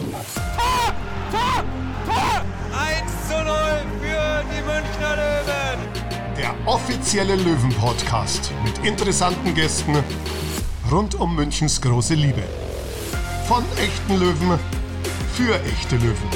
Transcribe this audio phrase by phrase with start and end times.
[0.00, 0.94] Tor!
[1.30, 1.64] Tor!
[2.06, 2.44] Tor!
[2.72, 3.54] 1 zu 0
[4.00, 5.78] für die Münchner Löwen.
[6.38, 10.02] Der offizielle Löwen-Podcast mit interessanten Gästen
[10.90, 12.42] rund um Münchens große Liebe.
[13.46, 14.58] Von echten Löwen
[15.34, 16.30] für echte Löwen.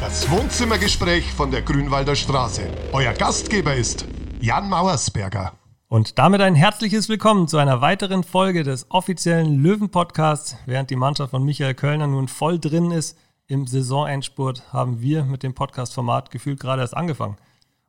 [0.00, 2.62] Das Wohnzimmergespräch von der Grünwalder Straße.
[2.92, 4.04] Euer Gastgeber ist
[4.40, 5.52] Jan Mauersberger.
[5.92, 10.56] Und damit ein herzliches Willkommen zu einer weiteren Folge des offiziellen Löwen-Podcasts.
[10.64, 15.42] Während die Mannschaft von Michael Kölner nun voll drin ist im Saisonendspurt, haben wir mit
[15.42, 17.36] dem Podcast-Format gefühlt gerade erst angefangen.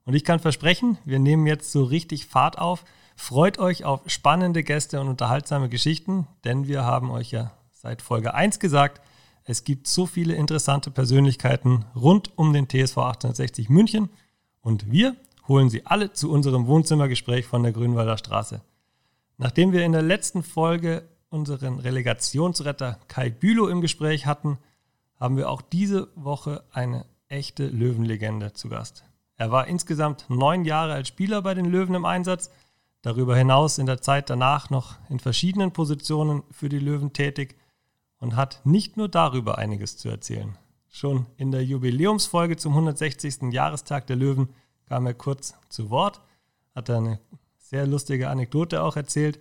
[0.04, 2.84] Und ich kann versprechen, wir nehmen jetzt so richtig Fahrt auf.
[3.16, 8.34] Freut euch auf spannende Gäste und unterhaltsame Geschichten, denn wir haben euch ja seit Folge
[8.34, 9.00] 1 gesagt,
[9.46, 14.10] es gibt so viele interessante Persönlichkeiten rund um den TSV 1860 München
[14.60, 15.16] und wir
[15.48, 18.62] holen Sie alle zu unserem Wohnzimmergespräch von der Grünwalder Straße.
[19.38, 24.58] Nachdem wir in der letzten Folge unseren Relegationsretter Kai Bülow im Gespräch hatten,
[25.20, 29.04] haben wir auch diese Woche eine echte Löwenlegende zu Gast.
[29.36, 32.52] Er war insgesamt neun Jahre als Spieler bei den Löwen im Einsatz,
[33.02, 37.58] darüber hinaus in der Zeit danach noch in verschiedenen Positionen für die Löwen tätig
[38.20, 40.58] und hat nicht nur darüber einiges zu erzählen.
[40.88, 43.52] Schon in der Jubiläumsfolge zum 160.
[43.52, 44.50] Jahrestag der Löwen
[44.88, 46.22] kam er kurz zu Wort,
[46.76, 47.20] hat eine
[47.58, 49.40] sehr lustige Anekdote auch erzählt.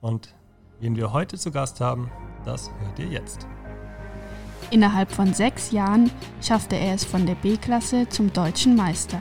[0.00, 0.34] Und
[0.80, 2.10] wen wir heute zu Gast haben,
[2.44, 3.46] das hört ihr jetzt.
[4.70, 9.20] Innerhalb von sechs Jahren schaffte er es von der B-Klasse zum deutschen Meister.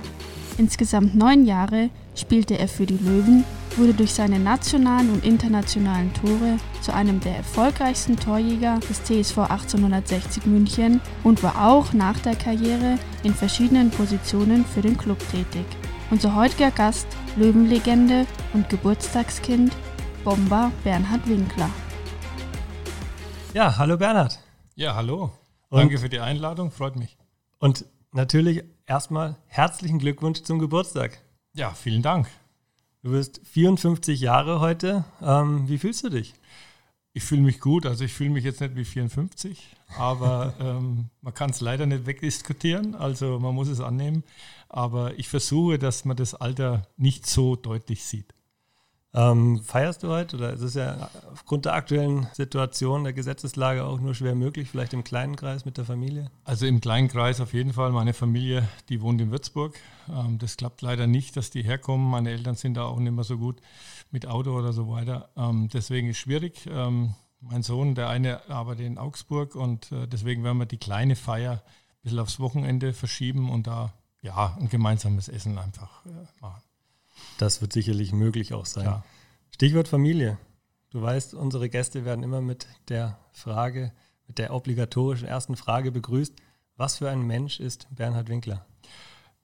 [0.58, 3.46] Insgesamt neun Jahre spielte er für die Löwen,
[3.78, 10.46] wurde durch seine nationalen und internationalen Tore zu einem der erfolgreichsten Torjäger des TSV 1860
[10.46, 15.66] München und war auch nach der Karriere in verschiedenen Positionen für den Club tätig.
[16.12, 19.72] Unser heutiger Gast, Löwenlegende und Geburtstagskind,
[20.24, 21.70] Bomber Bernhard Winkler.
[23.54, 24.40] Ja, hallo Bernhard.
[24.76, 25.32] Ja, hallo.
[25.70, 27.18] Und- Danke für die Einladung, freut mich.
[27.60, 31.20] Und natürlich erstmal herzlichen Glückwunsch zum Geburtstag.
[31.54, 32.28] Ja, vielen Dank.
[33.04, 35.04] Du bist 54 Jahre heute.
[35.22, 36.34] Ähm, wie fühlst du dich?
[37.14, 41.34] Ich fühle mich gut, also ich fühle mich jetzt nicht wie 54, aber ähm, man
[41.34, 44.24] kann es leider nicht wegdiskutieren, also man muss es annehmen.
[44.70, 48.34] Aber ich versuche, dass man das Alter nicht so deutlich sieht.
[49.12, 50.38] Ähm, feierst du heute?
[50.38, 54.94] Oder ist es ja aufgrund der aktuellen Situation, der Gesetzeslage auch nur schwer möglich, vielleicht
[54.94, 56.30] im kleinen Kreis mit der Familie?
[56.44, 57.92] Also im kleinen Kreis auf jeden Fall.
[57.92, 59.76] Meine Familie, die wohnt in Würzburg.
[60.10, 62.08] Ähm, das klappt leider nicht, dass die herkommen.
[62.08, 63.60] Meine Eltern sind da auch nicht mehr so gut
[64.12, 65.30] mit Auto oder so weiter.
[65.36, 66.68] Ähm, deswegen ist es schwierig.
[66.72, 71.16] Ähm, mein Sohn, der eine arbeitet in Augsburg und äh, deswegen werden wir die kleine
[71.16, 76.10] Feier ein bisschen aufs Wochenende verschieben und da ja ein gemeinsames Essen einfach äh,
[76.42, 76.62] machen.
[77.38, 78.84] Das wird sicherlich möglich auch sein.
[78.84, 79.06] Klar.
[79.52, 80.38] Stichwort Familie.
[80.90, 83.94] Du weißt, unsere Gäste werden immer mit der Frage,
[84.28, 86.34] mit der obligatorischen ersten Frage begrüßt.
[86.76, 88.66] Was für ein Mensch ist Bernhard Winkler?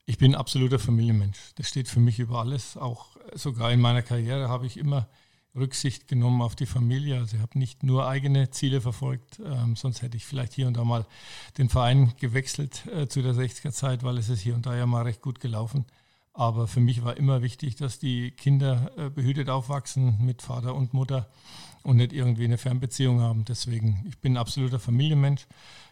[0.07, 1.39] Ich bin absoluter Familienmensch.
[1.55, 2.77] Das steht für mich über alles.
[2.77, 5.07] Auch äh, sogar in meiner Karriere habe ich immer
[5.55, 7.17] Rücksicht genommen auf die Familie.
[7.17, 10.77] Also ich habe nicht nur eigene Ziele verfolgt, ähm, sonst hätte ich vielleicht hier und
[10.77, 11.05] da mal
[11.57, 14.85] den Verein gewechselt äh, zu der 60er Zeit, weil es ist hier und da ja
[14.85, 15.85] mal recht gut gelaufen.
[16.33, 20.93] Aber für mich war immer wichtig, dass die Kinder äh, behütet aufwachsen mit Vater und
[20.93, 21.29] Mutter
[21.81, 23.45] und nicht irgendwie eine Fernbeziehung haben.
[23.45, 25.47] Deswegen, ich bin absoluter Familienmensch.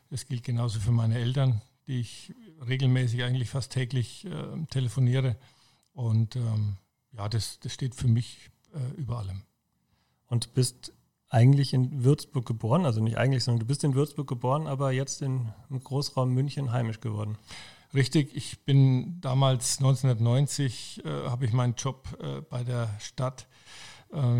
[0.10, 2.34] Das gilt genauso für meine Eltern, die ich
[2.68, 5.36] regelmäßig eigentlich fast täglich äh, telefoniere.
[5.94, 6.78] Und ähm,
[7.12, 9.44] ja, das, das steht für mich äh, über allem.
[10.28, 10.94] Und bist
[11.30, 15.22] eigentlich in Würzburg geboren, also nicht eigentlich, sondern du bist in Würzburg geboren, aber jetzt
[15.22, 17.38] in, im Großraum München heimisch geworden.
[17.94, 23.63] Richtig, ich bin damals 1990, äh, habe ich meinen Job äh, bei der Stadt äh,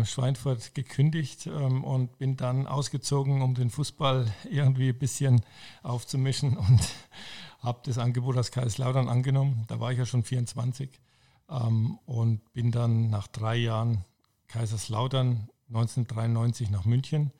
[0.04, 5.42] Schweinfurt gekündigt ähm, und bin dann ausgezogen, um den Fußball irgendwie ein bisschen
[5.82, 6.80] aufzumischen und
[7.60, 9.64] habe das Angebot aus Kaiserslautern angenommen.
[9.68, 10.90] Da war ich ja schon 24
[11.50, 14.04] ähm, und bin dann nach drei Jahren
[14.48, 17.32] Kaiserslautern 1993 nach München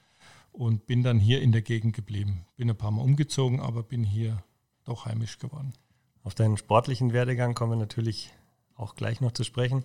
[0.52, 2.46] und bin dann hier in der Gegend geblieben.
[2.56, 4.42] Bin ein paar Mal umgezogen, aber bin hier
[4.84, 5.72] doch heimisch geworden.
[6.22, 8.32] Auf deinen sportlichen Werdegang kommen wir natürlich
[8.76, 9.84] auch gleich noch zu sprechen.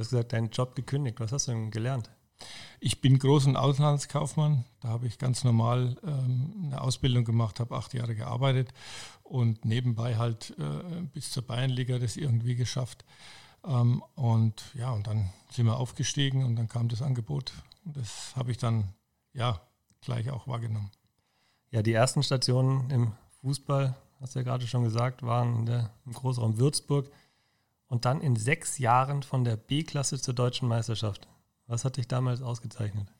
[0.00, 1.20] Du hast gesagt, deinen Job gekündigt.
[1.20, 2.08] Was hast du denn gelernt?
[2.80, 4.64] Ich bin Groß- und Auslandskaufmann.
[4.80, 8.70] Da habe ich ganz normal ähm, eine Ausbildung gemacht, habe acht Jahre gearbeitet
[9.24, 13.04] und nebenbei halt äh, bis zur Bayernliga das irgendwie geschafft.
[13.62, 17.52] Ähm, und ja, und dann sind wir aufgestiegen und dann kam das Angebot.
[17.84, 18.94] Und das habe ich dann
[19.34, 19.60] ja
[20.00, 20.90] gleich auch wahrgenommen.
[21.72, 23.12] Ja, die ersten Stationen im
[23.42, 27.10] Fußball, hast du ja gerade schon gesagt, waren in der, im Großraum Würzburg
[27.90, 31.28] und dann in sechs Jahren von der B-Klasse zur deutschen Meisterschaft.
[31.66, 33.12] Was hat dich damals ausgezeichnet?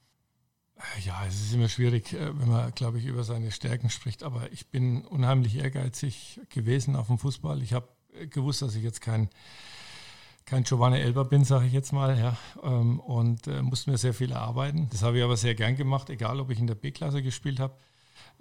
[1.04, 4.22] Ja, es ist immer schwierig, äh, wenn man, glaube ich, über seine Stärken spricht.
[4.22, 7.60] Aber ich bin unheimlich ehrgeizig gewesen auf dem Fußball.
[7.62, 9.28] Ich habe äh, gewusst, dass ich jetzt kein,
[10.46, 12.16] kein Giovanni Elber bin, sage ich jetzt mal.
[12.16, 14.88] Ja, ähm, und äh, musste mir sehr viel erarbeiten.
[14.90, 17.74] Das habe ich aber sehr gern gemacht, egal ob ich in der B-Klasse gespielt habe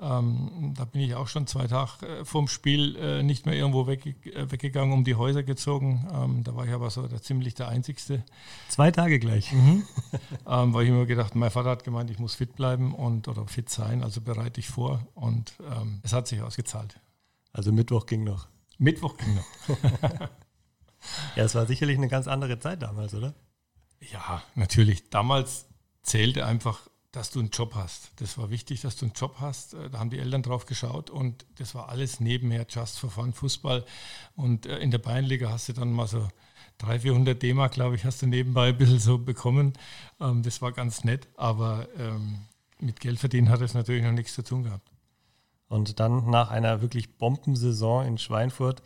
[0.02, 3.86] ähm, da bin ich auch schon zwei Tage äh, vorm Spiel äh, nicht mehr irgendwo
[3.86, 6.08] wegge äh, weggegangen, um die Häuser gezogen.
[6.14, 8.24] Ähm, da war ich aber so der, ziemlich der Einzigste.
[8.70, 9.52] Zwei Tage gleich.
[9.52, 9.84] Mhm.
[10.48, 13.46] ähm, weil ich immer gedacht, mein Vater hat gemeint, ich muss fit bleiben und oder
[13.48, 17.00] fit sein, also bereite ich vor und ähm, es hat sich ausgezahlt.
[17.52, 18.48] Also Mittwoch ging noch.
[18.78, 19.78] Mittwoch ging noch.
[21.36, 23.34] ja, es war sicherlich eine ganz andere Zeit damals, oder?
[24.12, 25.10] Ja, natürlich.
[25.10, 25.66] Damals
[26.04, 28.12] zählte einfach dass du einen Job hast.
[28.18, 29.74] Das war wichtig, dass du einen Job hast.
[29.74, 33.34] Äh, da haben die Eltern drauf geschaut und das war alles nebenher, just for fun,
[33.34, 33.84] Fußball.
[34.36, 36.28] Und äh, in der Bayernliga hast du dann mal so
[36.80, 39.74] 300, 400 D-Mark, glaube ich, hast du nebenbei ein bisschen so bekommen.
[40.20, 42.46] Ähm, das war ganz nett, aber ähm,
[42.80, 44.92] mit Geld verdienen hat es natürlich noch nichts zu tun gehabt.
[45.68, 48.82] Und dann nach einer wirklich Bombensaison in Schweinfurt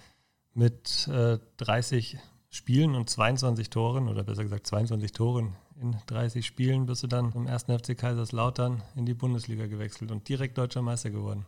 [0.54, 2.18] mit 30 äh,
[2.50, 7.32] Spielen und 22 Toren, oder besser gesagt 22 Toren in 30 Spielen bist du dann
[7.34, 11.46] im ersten FC Kaiserslautern in die Bundesliga gewechselt und direkt deutscher Meister geworden.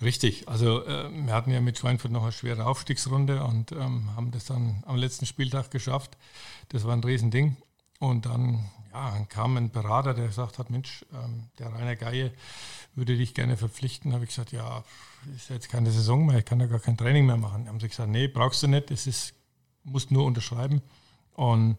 [0.00, 4.30] Richtig, also äh, wir hatten ja mit Schweinfurt noch eine schwere Aufstiegsrunde und ähm, haben
[4.30, 6.16] das dann am letzten Spieltag geschafft.
[6.68, 7.56] Das war ein Riesending.
[7.98, 12.30] Und dann, ja, kam ein Berater, der gesagt hat, Mensch, ähm, der Rainer Geier
[12.94, 14.12] würde dich gerne verpflichten.
[14.12, 14.84] habe ich gesagt, ja,
[15.34, 17.64] ist jetzt keine Saison mehr, ich kann ja gar kein Training mehr machen.
[17.64, 19.34] Dann haben sie gesagt, nee, brauchst du nicht, das ist,
[19.82, 20.80] musst nur unterschreiben.
[21.34, 21.76] Und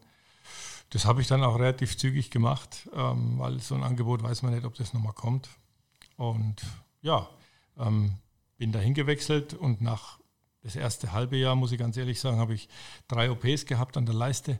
[0.90, 4.52] das habe ich dann auch relativ zügig gemacht, ähm, weil so ein Angebot weiß man
[4.52, 5.48] nicht, ob das nochmal kommt.
[6.16, 6.56] Und
[7.00, 7.28] ja,
[7.78, 8.16] ähm,
[8.58, 10.18] bin dahin gewechselt und nach
[10.62, 12.68] das erste halbe Jahr, muss ich ganz ehrlich sagen, habe ich
[13.08, 14.58] drei OPs gehabt an der Leiste,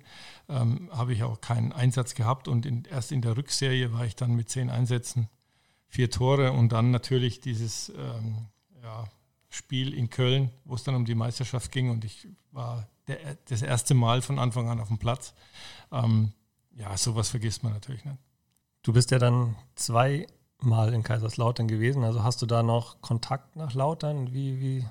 [0.49, 4.17] ähm, habe ich auch keinen Einsatz gehabt und in, erst in der Rückserie war ich
[4.17, 5.29] dann mit zehn Einsätzen,
[5.89, 8.47] vier Tore und dann natürlich dieses ähm,
[8.83, 9.09] ja,
[9.51, 13.19] Spiel in Köln, wo es dann um die Meisterschaft ging und ich war der,
[13.49, 15.35] das erste Mal von Anfang an auf dem Platz.
[15.93, 16.33] Ähm,
[16.71, 18.19] ja, sowas vergisst man natürlich nicht.
[18.83, 23.75] Du bist ja dann zweimal in Kaiserslautern gewesen, also hast du da noch Kontakt nach
[23.75, 24.33] Lautern?
[24.33, 24.87] Wie, wie,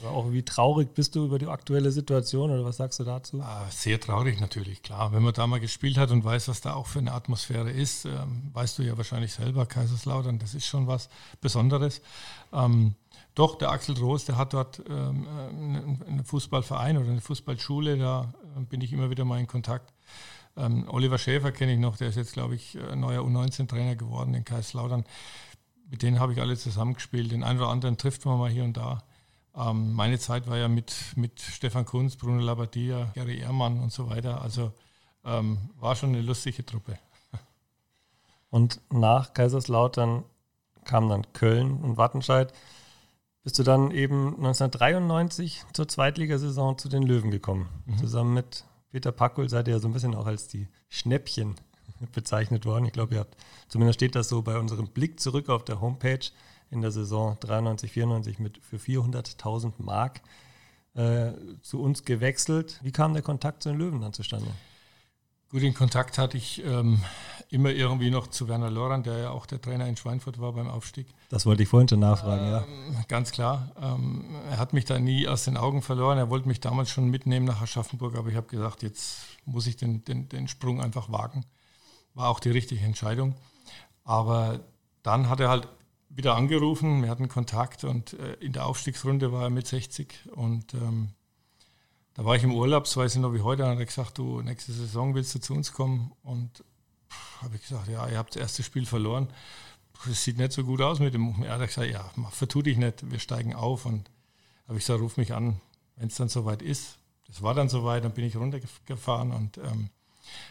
[0.00, 3.40] oder auch wie traurig bist du über die aktuelle Situation oder was sagst du dazu?
[3.42, 5.12] Ah, sehr traurig natürlich, klar.
[5.12, 8.04] Wenn man da mal gespielt hat und weiß, was da auch für eine Atmosphäre ist,
[8.04, 11.08] ähm, weißt du ja wahrscheinlich selber, Kaiserslautern, das ist schon was
[11.40, 12.00] Besonderes.
[12.52, 12.94] Ähm,
[13.34, 15.26] doch, der Axel Roos, der hat dort ähm,
[16.06, 18.32] einen Fußballverein oder eine Fußballschule, da
[18.68, 19.92] bin ich immer wieder mal in Kontakt.
[20.88, 24.44] Oliver Schäfer kenne ich noch, der ist jetzt, glaube ich, äh, neuer U19-Trainer geworden in
[24.44, 25.04] Kaiserslautern.
[25.88, 27.30] Mit denen habe ich alle zusammengespielt.
[27.30, 29.04] Den einen oder anderen trifft man mal hier und da.
[29.58, 34.08] Ähm, meine Zeit war ja mit, mit Stefan Kunz, Bruno Labbadia, Gary Ehrmann und so
[34.08, 34.40] weiter.
[34.40, 34.72] Also
[35.24, 36.98] ähm, war schon eine lustige Truppe.
[38.50, 40.24] Und nach Kaiserslautern
[40.84, 42.52] kam dann Köln und Wattenscheid
[43.48, 47.68] bist du dann eben 1993 zur Zweitligasaison zu den Löwen gekommen.
[47.86, 47.98] Mhm.
[47.98, 51.54] Zusammen mit Peter Packel seid ihr ja so ein bisschen auch als die Schnäppchen
[52.12, 52.84] bezeichnet worden.
[52.84, 53.36] Ich glaube, ihr habt,
[53.68, 56.20] zumindest steht das so bei unserem Blick zurück auf der Homepage
[56.70, 60.20] in der Saison 93, 94 mit für 400.000 Mark
[60.94, 61.32] äh,
[61.62, 62.80] zu uns gewechselt.
[62.82, 64.50] Wie kam der Kontakt zu den Löwen dann zustande?
[65.50, 67.00] Gut, den Kontakt hatte ich ähm,
[67.48, 70.68] immer irgendwie noch zu Werner Loran, der ja auch der Trainer in Schweinfurt war beim
[70.68, 71.06] Aufstieg.
[71.30, 73.02] Das wollte ich vorhin schon nachfragen, ähm, ja.
[73.08, 73.70] Ganz klar.
[73.80, 76.18] Ähm, er hat mich da nie aus den Augen verloren.
[76.18, 79.76] Er wollte mich damals schon mitnehmen nach Aschaffenburg, aber ich habe gesagt, jetzt muss ich
[79.76, 81.46] den, den, den Sprung einfach wagen.
[82.12, 83.34] War auch die richtige Entscheidung.
[84.04, 84.60] Aber
[85.02, 85.68] dann hat er halt
[86.08, 90.74] wieder angerufen, wir hatten Kontakt und äh, in der Aufstiegsrunde war er mit 60 und
[90.74, 91.10] ähm,
[92.18, 94.18] da war ich im Urlaub, das weiß ich noch wie heute, und hat er gesagt,
[94.18, 96.10] du, nächste Saison willst du zu uns kommen?
[96.24, 96.64] Und
[97.40, 99.28] habe ich gesagt, ja, ihr habt das erste Spiel verloren.
[100.10, 101.42] Es sieht nicht so gut aus mit dem.
[101.44, 103.86] Er hat gesagt, ja, vertu dich nicht, wir steigen auf.
[103.86, 104.10] Und
[104.66, 105.60] habe ich gesagt, ruf mich an,
[105.94, 106.98] wenn es dann soweit ist.
[107.28, 109.90] Das war dann soweit, dann bin ich runtergefahren und ähm,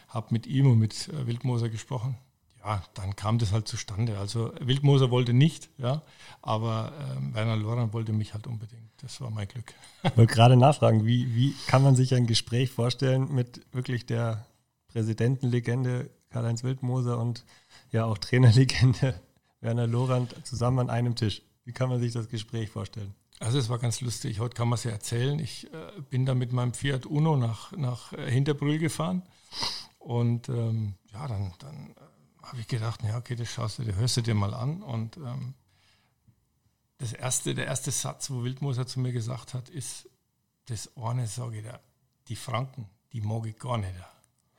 [0.08, 2.18] habe mit ihm und mit äh, Wildmoser gesprochen
[2.64, 4.18] ja, dann kam das halt zustande.
[4.18, 6.02] Also Wildmoser wollte nicht, ja,
[6.42, 8.92] aber ähm, Werner Loran wollte mich halt unbedingt.
[9.02, 9.74] Das war mein Glück.
[10.04, 14.46] Ich wollte gerade nachfragen, wie, wie kann man sich ein Gespräch vorstellen mit wirklich der
[14.88, 17.46] Präsidentenlegende Karl-Heinz Wildmoser und
[17.92, 19.20] ja auch Trainerlegende
[19.62, 21.42] Werner Loran zusammen an einem Tisch?
[21.64, 23.14] Wie kann man sich das Gespräch vorstellen?
[23.40, 24.40] Also es war ganz lustig.
[24.40, 25.38] Heute kann man es ja erzählen.
[25.40, 29.22] Ich äh, bin da mit meinem Fiat Uno nach, nach äh, Hinterbrühl gefahren
[30.00, 32.07] und ähm, ja, dann, dann äh,
[32.48, 34.82] habe ich gedacht, ja, okay, das schaust du dir, hörst du dir mal an.
[34.82, 35.54] Und ähm,
[36.98, 40.10] das erste, der erste Satz, wo Wildmoser zu mir gesagt hat, ist,
[40.68, 41.80] das eine sage ich dir,
[42.30, 43.94] die Franken, die mag ich gar nicht.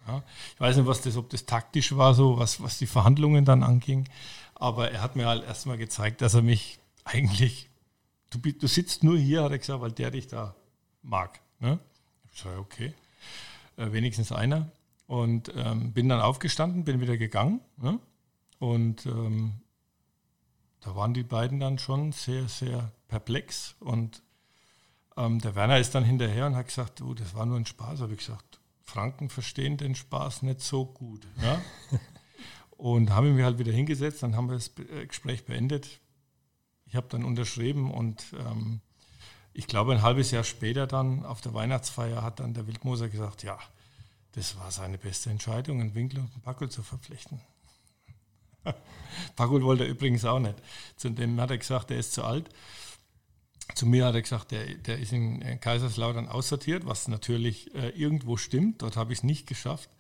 [0.07, 0.23] Ja.
[0.55, 3.63] Ich weiß nicht, was das, ob das taktisch war, so was, was die Verhandlungen dann
[3.63, 4.09] anging,
[4.55, 7.69] aber er hat mir halt erstmal gezeigt, dass er mich eigentlich,
[8.31, 10.55] du, du sitzt nur hier, hat er gesagt, weil der dich da
[11.03, 11.41] mag.
[11.61, 11.79] Ne?
[12.33, 12.95] Ich sage, okay,
[13.77, 14.71] äh, wenigstens einer.
[15.09, 17.61] Und ähm, bin dann aufgestanden, bin wieder gegangen.
[17.79, 17.99] Ne?
[18.61, 19.63] Und ähm,
[20.81, 23.75] da waren die beiden dann schon sehr, sehr perplex.
[23.81, 24.23] Und
[25.17, 28.03] ähm, der Werner ist dann hinterher und hat gesagt, du, das war nur ein Spaß.
[28.03, 31.27] Habe ich gesagt, Franken verstehen den Spaß nicht so gut.
[31.43, 31.61] Ja?
[32.71, 36.01] und haben wir halt wieder hingesetzt, dann haben wir das äh, Gespräch beendet.
[36.87, 38.81] Ich habe dann unterschrieben und ähm,
[39.53, 43.43] ich glaube, ein halbes Jahr später dann auf der Weihnachtsfeier hat dann der Wildmoser gesagt,
[43.43, 43.59] ja,
[44.33, 47.41] das war seine beste Entscheidung, einen Winkel und einen Packel zu verpflichten.
[49.37, 50.57] Packel wollte er übrigens auch nicht.
[50.97, 52.49] Zu dem hat er gesagt, der ist zu alt.
[53.75, 58.37] Zu mir hat er gesagt, der, der ist in Kaiserslautern aussortiert, was natürlich äh, irgendwo
[58.37, 58.83] stimmt.
[58.83, 59.91] Dort habe ich es nicht geschafft.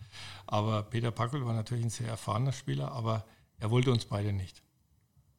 [0.46, 3.24] Aber Peter Packel war natürlich ein sehr erfahrener Spieler, aber
[3.60, 4.62] er wollte uns beide nicht.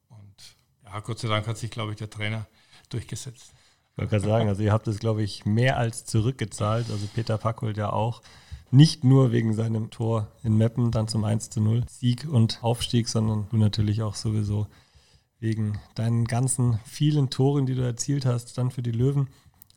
[0.09, 2.47] Und ja, Gott sei Dank hat sich, glaube ich, der Trainer
[2.89, 3.53] durchgesetzt.
[3.91, 6.89] Ich wollte gerade sagen, also ihr habt es, glaube ich, mehr als zurückgezahlt.
[6.89, 8.21] Also Peter Packel ja auch.
[8.71, 13.09] Nicht nur wegen seinem Tor in Meppen, dann zum 1 zu 0 Sieg und Aufstieg,
[13.09, 14.67] sondern du natürlich auch sowieso
[15.39, 19.29] wegen deinen ganzen vielen Toren, die du erzielt hast, dann für die Löwen.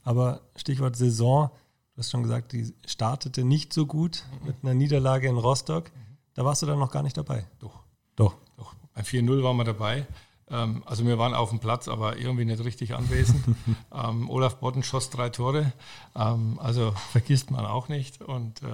[0.03, 1.51] Aber Stichwort Saison,
[1.95, 5.91] du hast schon gesagt, die startete nicht so gut mit einer Niederlage in Rostock.
[6.35, 7.47] Da warst du dann noch gar nicht dabei.
[7.61, 7.85] Doch.
[8.17, 8.37] Doch.
[8.57, 8.75] Doch.
[8.95, 10.07] Bei 4-0 waren wir dabei.
[10.53, 13.43] Ähm, also wir waren auf dem Platz, aber irgendwie nicht richtig anwesend.
[13.93, 15.73] ähm, Olaf Botten schoss drei Tore,
[16.15, 18.21] ähm, also vergisst man auch nicht.
[18.21, 18.67] Und äh,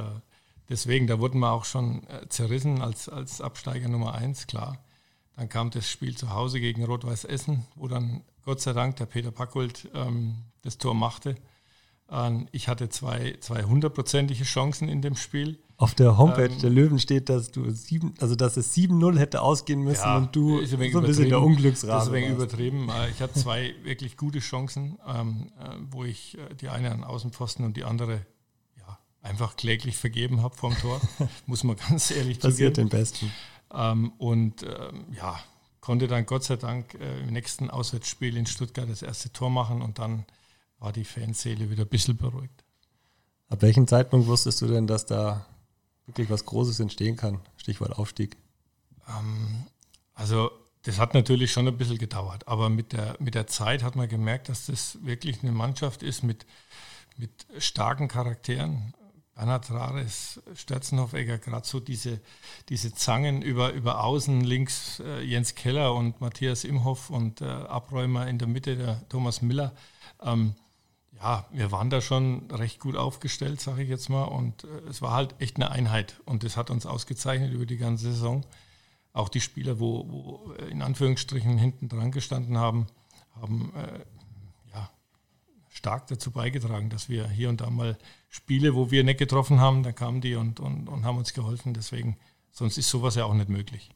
[0.68, 4.78] deswegen, da wurden wir auch schon äh, zerrissen als, als Absteiger Nummer eins, klar.
[5.36, 9.06] Dann kam das Spiel zu Hause gegen Rot-Weiß Essen, wo dann Gott sei Dank der
[9.06, 11.36] Peter Packold ähm, das Tor machte.
[12.10, 15.60] Ähm, ich hatte zwei, zwei hundertprozentige Chancen in dem Spiel.
[15.80, 19.42] Auf der Homepage ähm, der Löwen steht, dass du sieben, also dass es 7-0 hätte
[19.42, 21.92] ausgehen müssen ja, und du ist ein so ein bisschen der Unglücksrabe.
[21.92, 22.90] Das ist ein übertrieben.
[22.98, 27.04] Äh, ich hatte zwei wirklich gute Chancen, ähm, äh, wo ich äh, die eine an
[27.04, 28.26] Außenpfosten und die andere
[28.76, 31.00] ja, einfach kläglich vergeben habe vom Tor.
[31.46, 32.52] Muss man ganz ehrlich sagen.
[32.54, 33.30] Passiert den Besten.
[33.72, 35.38] Ähm, und ähm, ja,
[35.80, 40.00] konnte dann Gott sei Dank im nächsten Auswärtsspiel in Stuttgart das erste Tor machen und
[40.00, 40.24] dann
[40.80, 42.64] war die Fanseele wieder ein bisschen beruhigt.
[43.48, 45.46] Ab welchem Zeitpunkt wusstest du denn, dass da
[46.08, 47.40] wirklich was Großes entstehen kann?
[47.56, 48.36] Stichwort Aufstieg.
[49.08, 49.66] Ähm,
[50.14, 50.50] also
[50.82, 54.08] das hat natürlich schon ein bisschen gedauert, aber mit der, mit der Zeit hat man
[54.08, 56.46] gemerkt, dass das wirklich eine Mannschaft ist mit,
[57.16, 58.94] mit starken Charakteren.
[59.34, 62.20] Bernhard Rares, Störzenhoffegger, gerade so diese,
[62.70, 68.26] diese Zangen über, über Außen, links äh, Jens Keller und Matthias Imhoff und äh, Abräumer
[68.26, 69.76] in der Mitte der Thomas Miller.
[70.20, 70.56] Ähm,
[71.20, 74.24] ja, wir waren da schon recht gut aufgestellt, sage ich jetzt mal.
[74.24, 76.20] Und äh, es war halt echt eine Einheit.
[76.24, 78.44] Und das hat uns ausgezeichnet über die ganze Saison.
[79.12, 82.86] Auch die Spieler, wo, wo äh, in Anführungsstrichen hinten dran gestanden haben,
[83.40, 84.00] haben äh,
[84.72, 84.90] ja,
[85.68, 87.98] stark dazu beigetragen, dass wir hier und da mal
[88.28, 91.74] Spiele, wo wir nicht getroffen haben, dann kamen die und, und, und haben uns geholfen.
[91.74, 92.16] Deswegen,
[92.52, 93.90] sonst ist sowas ja auch nicht möglich.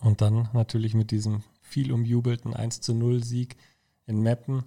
[0.00, 3.56] Und dann natürlich mit diesem viel umjubelten 1 zu 0 Sieg
[4.06, 4.62] in Meppen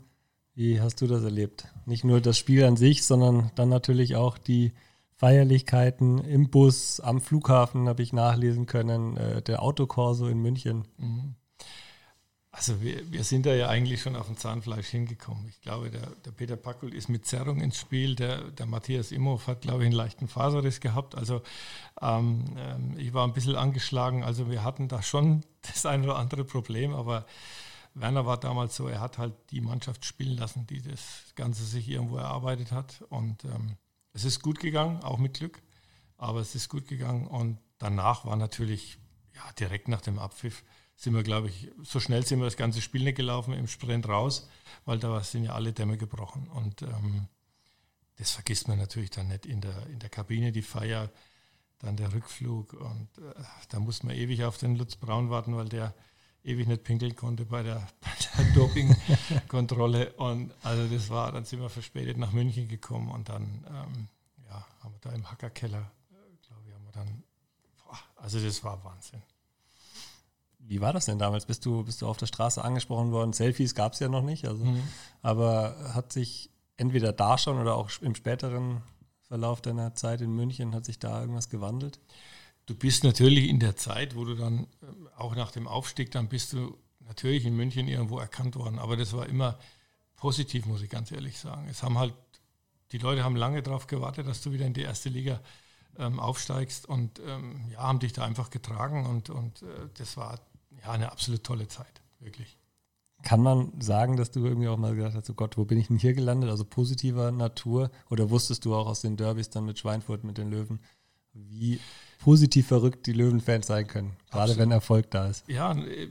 [0.57, 1.67] wie hast du das erlebt?
[1.85, 4.73] Nicht nur das Spiel an sich, sondern dann natürlich auch die
[5.15, 10.85] Feierlichkeiten im Bus, am Flughafen habe ich nachlesen können, äh, der Autokorso in München.
[10.97, 11.35] Mhm.
[12.49, 15.45] Also wir, wir, sind da ja eigentlich schon auf dem Zahnfleisch hingekommen.
[15.47, 18.15] Ich glaube, der, der Peter Packel ist mit Zerrung ins Spiel.
[18.15, 21.13] Der, der Matthias Imhoff hat, glaube ich, einen leichten Faserriss gehabt.
[21.13, 21.43] Also
[22.01, 24.23] ähm, ähm, ich war ein bisschen angeschlagen.
[24.23, 27.27] Also wir hatten da schon das ein oder andere Problem, aber
[27.99, 31.89] Werner war damals so, er hat halt die Mannschaft spielen lassen, die das Ganze sich
[31.89, 33.01] irgendwo erarbeitet hat.
[33.09, 33.77] Und ähm,
[34.13, 35.61] es ist gut gegangen, auch mit Glück,
[36.17, 37.27] aber es ist gut gegangen.
[37.27, 38.99] Und danach war natürlich,
[39.35, 40.63] ja, direkt nach dem Abpfiff
[40.95, 44.07] sind wir, glaube ich, so schnell sind wir das ganze Spiel nicht gelaufen, im Sprint
[44.07, 44.49] raus,
[44.85, 46.47] weil da sind ja alle Dämme gebrochen.
[46.47, 47.27] Und ähm,
[48.17, 51.11] das vergisst man natürlich dann nicht in der, in der Kabine, die Feier,
[51.79, 52.73] dann der Rückflug.
[52.73, 55.93] Und äh, da musste man ewig auf den Lutz Braun warten, weil der
[56.47, 60.13] ewig nicht pinkeln konnte bei der, bei der Dopingkontrolle.
[60.13, 64.07] Und also das war, dann sind wir verspätet nach München gekommen und dann ähm,
[64.49, 67.23] ja, haben wir da im Hackerkeller, äh, glaube ich, haben wir dann,
[67.83, 69.21] boah, also das war Wahnsinn.
[70.59, 71.45] Wie war das denn damals?
[71.45, 73.31] Bist du, bist du auf der Straße angesprochen worden?
[73.31, 74.83] Selfies gab es ja noch nicht, also, mhm.
[75.21, 78.81] aber hat sich entweder da schon oder auch im späteren
[79.21, 81.99] Verlauf deiner Zeit in München, hat sich da irgendwas gewandelt?
[82.67, 86.29] Du bist natürlich in der Zeit, wo du dann ähm, auch nach dem Aufstieg, dann
[86.29, 88.77] bist du natürlich in München irgendwo erkannt worden.
[88.77, 89.57] Aber das war immer
[90.15, 91.67] positiv, muss ich ganz ehrlich sagen.
[91.69, 92.13] Es haben halt,
[92.91, 95.41] die Leute haben lange darauf gewartet, dass du wieder in die erste Liga
[95.97, 100.39] ähm, aufsteigst und ähm, ja, haben dich da einfach getragen und, und äh, das war
[100.83, 102.57] ja eine absolut tolle Zeit, wirklich.
[103.23, 105.87] Kann man sagen, dass du irgendwie auch mal gedacht hast, oh Gott, wo bin ich
[105.87, 106.51] denn hier gelandet?
[106.51, 107.89] Also positiver Natur?
[108.11, 110.79] Oder wusstest du auch aus den Derbys dann mit Schweinfurt, mit den Löwen,
[111.49, 111.79] wie
[112.19, 114.59] positiv verrückt die Löwenfans sein können, gerade Absolut.
[114.59, 115.47] wenn Erfolg da ist.
[115.47, 116.09] Ja, äh,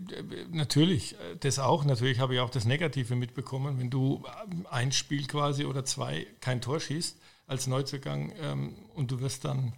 [0.50, 1.84] natürlich, das auch.
[1.84, 4.24] Natürlich habe ich auch das Negative mitbekommen, wenn du
[4.70, 9.72] ein Spiel quasi oder zwei kein Tor schießt als Neuzugang ähm, und du wirst dann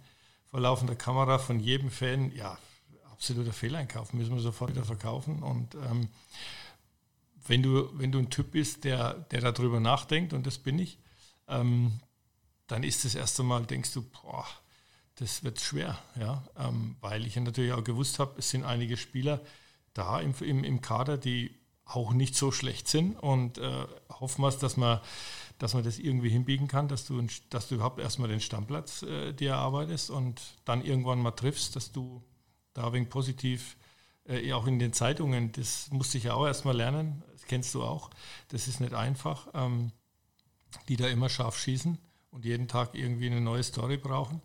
[0.49, 2.57] vor laufender Kamera von jedem Fan, ja,
[3.11, 5.43] absoluter Fehleinkauf, müssen wir sofort wieder verkaufen.
[5.43, 6.07] Und ähm,
[7.45, 10.97] wenn, du, wenn du ein Typ bist, der, der darüber nachdenkt, und das bin ich,
[11.47, 11.99] ähm,
[12.67, 14.45] dann ist das erste Mal, denkst du, boah,
[15.19, 18.95] das wird schwer, ja, ähm, weil ich ja natürlich auch gewusst habe, es sind einige
[18.95, 19.41] Spieler
[19.93, 23.19] da im, im, im Kader, die auch nicht so schlecht sind.
[23.19, 25.01] Und äh, hoffen wir, dass man,
[25.57, 29.33] dass man das irgendwie hinbiegen kann, dass du, dass du überhaupt erstmal den Stammplatz äh,
[29.33, 32.23] dir erarbeitest und dann irgendwann mal triffst, dass du
[32.73, 33.75] da wegen positiv
[34.25, 37.83] äh, auch in den Zeitungen, das musste ich ja auch erstmal lernen, das kennst du
[37.83, 38.09] auch,
[38.49, 39.91] das ist nicht einfach, ähm,
[40.87, 41.97] die da immer scharf schießen
[42.31, 44.41] und jeden Tag irgendwie eine neue Story brauchen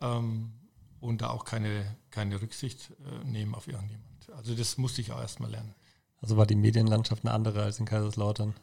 [0.00, 0.52] ähm,
[1.00, 4.06] und da auch keine, keine Rücksicht äh, nehmen auf irgendjemand.
[4.36, 5.74] Also das musste ich auch erstmal lernen.
[6.20, 8.54] Also war die Medienlandschaft eine andere als in Kaiserslautern?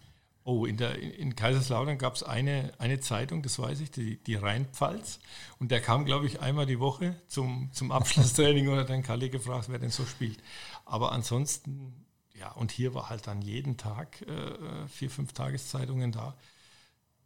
[0.44, 4.36] Oh, in, der, in Kaiserslautern gab es eine, eine Zeitung, das weiß ich, die, die
[4.36, 5.20] Rheinpfalz.
[5.60, 9.30] Und der kam, glaube ich, einmal die Woche zum, zum Abschlusstraining und hat dann Kalle
[9.30, 10.42] gefragt, wer denn so spielt.
[10.86, 16.38] Aber ansonsten, ja, und hier war halt dann jeden Tag äh, vier, fünf Tageszeitungen da.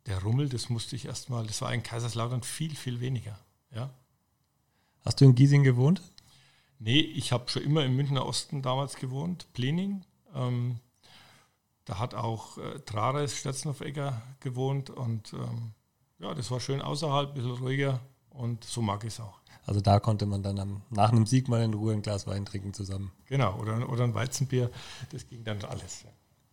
[0.08, 3.38] Der Rummel, das musste ich erstmal, das war in Kaiserslautern viel, viel weniger.
[3.72, 3.94] Ja,
[5.04, 6.02] Hast du in Giesing gewohnt?
[6.80, 10.04] Nee, ich habe schon immer im Münchner Osten damals gewohnt, Plening.
[10.34, 10.80] Ähm,
[11.86, 15.74] da hat auch äh, Trares Stetznhoff-Egger gewohnt und ähm,
[16.20, 19.40] ja, das war schön außerhalb, ein bisschen ruhiger und so mag ich es auch.
[19.66, 22.46] Also da konnte man dann am, nach einem Sieg mal in Ruhe ein Glas Wein
[22.46, 23.12] trinken zusammen.
[23.28, 24.72] Genau, oder, oder ein Weizenbier,
[25.12, 26.06] das ging dann alles.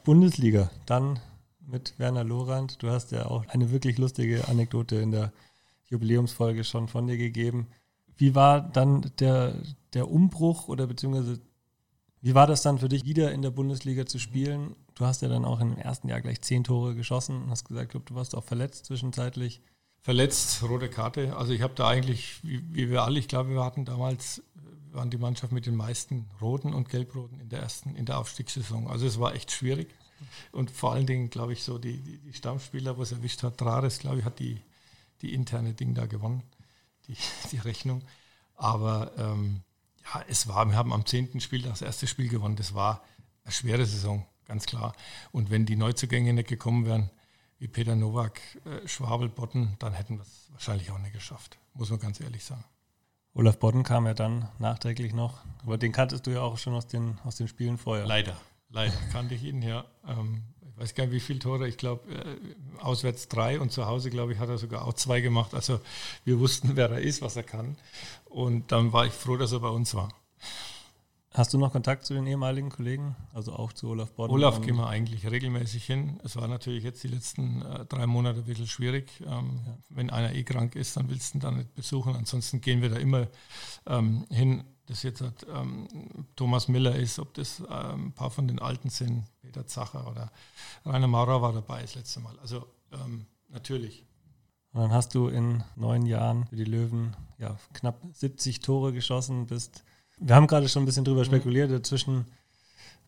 [0.04, 1.20] Bundesliga, dann
[1.60, 2.82] mit Werner Lorand.
[2.82, 5.32] Du hast ja auch eine wirklich lustige Anekdote in der
[5.86, 7.68] Jubiläumsfolge schon von dir gegeben.
[8.18, 9.54] Wie war dann der,
[9.94, 11.40] der Umbruch oder beziehungsweise
[12.20, 14.74] wie war das dann für dich, wieder in der Bundesliga zu spielen?
[14.96, 17.94] Du hast ja dann auch im ersten Jahr gleich zehn Tore geschossen und hast gesagt,
[17.94, 19.62] du warst auch verletzt zwischenzeitlich.
[20.00, 21.36] Verletzt, rote Karte.
[21.36, 24.42] Also ich habe da eigentlich, wie, wie, wir alle, ich glaube, wir hatten damals,
[24.90, 28.88] waren die Mannschaft mit den meisten roten und gelbroten in der ersten, in der Aufstiegssaison.
[28.88, 29.94] Also es war echt schwierig.
[30.50, 33.58] Und vor allen Dingen, glaube ich, so die, die, die Stammspieler, wo es erwischt hat,
[33.58, 34.60] Trares, glaube ich, hat die,
[35.22, 36.42] die interne Ding da gewonnen
[37.08, 37.16] die,
[37.52, 38.02] die Rechnung.
[38.54, 39.62] Aber ähm,
[40.04, 41.40] ja, es war, wir haben am 10.
[41.40, 42.56] Spiel das erste Spiel gewonnen.
[42.56, 43.02] Das war
[43.44, 44.94] eine schwere Saison, ganz klar.
[45.32, 47.10] Und wenn die Neuzugänge nicht gekommen wären,
[47.58, 51.90] wie Peter Nowak, äh, Schwabel, Botten, dann hätten wir es wahrscheinlich auch nicht geschafft, muss
[51.90, 52.64] man ganz ehrlich sagen.
[53.34, 56.86] Olaf Botten kam ja dann nachträglich noch, aber den kanntest du ja auch schon aus
[56.86, 58.06] den, aus den Spielen vorher.
[58.06, 58.36] Leider,
[58.68, 59.84] leider kannte ich ihn, ja.
[60.06, 60.42] Ähm,
[60.78, 64.32] weiß gar nicht, wie viele Tore, ich glaube, äh, auswärts drei und zu Hause, glaube
[64.32, 65.54] ich, hat er sogar auch zwei gemacht.
[65.54, 65.80] Also
[66.24, 67.76] wir wussten, wer er ist, was er kann.
[68.26, 70.10] Und dann war ich froh, dass er bei uns war.
[71.34, 74.34] Hast du noch Kontakt zu den ehemaligen Kollegen, also auch zu Olaf Bodden?
[74.34, 76.18] Olaf gehen wir eigentlich regelmäßig hin.
[76.24, 79.08] Es war natürlich jetzt die letzten äh, drei Monate ein bisschen schwierig.
[79.20, 79.78] Ähm, ja.
[79.90, 82.16] Wenn einer eh krank ist, dann willst du ihn da nicht besuchen.
[82.16, 83.28] Ansonsten gehen wir da immer
[83.86, 85.86] ähm, hin das jetzt hat, ähm,
[86.34, 90.32] Thomas Miller ist, ob das ähm, ein paar von den Alten sind, Peter Zacher oder
[90.84, 92.38] Rainer Maurer war dabei das letzte Mal.
[92.40, 94.06] Also ähm, natürlich.
[94.72, 99.46] Und dann hast du in neun Jahren für die Löwen ja, knapp 70 Tore geschossen,
[99.46, 99.84] bist.
[100.18, 101.26] Wir haben gerade schon ein bisschen drüber mhm.
[101.26, 102.26] spekuliert, zwischen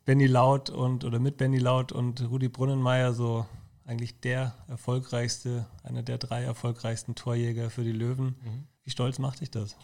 [0.05, 3.47] Benny Laut und oder mit Benny Laut und Rudi Brunnenmeier so
[3.85, 8.37] eigentlich der erfolgreichste, einer der drei erfolgreichsten Torjäger für die Löwen.
[8.43, 8.67] Mhm.
[8.85, 9.77] Wie stolz macht dich das?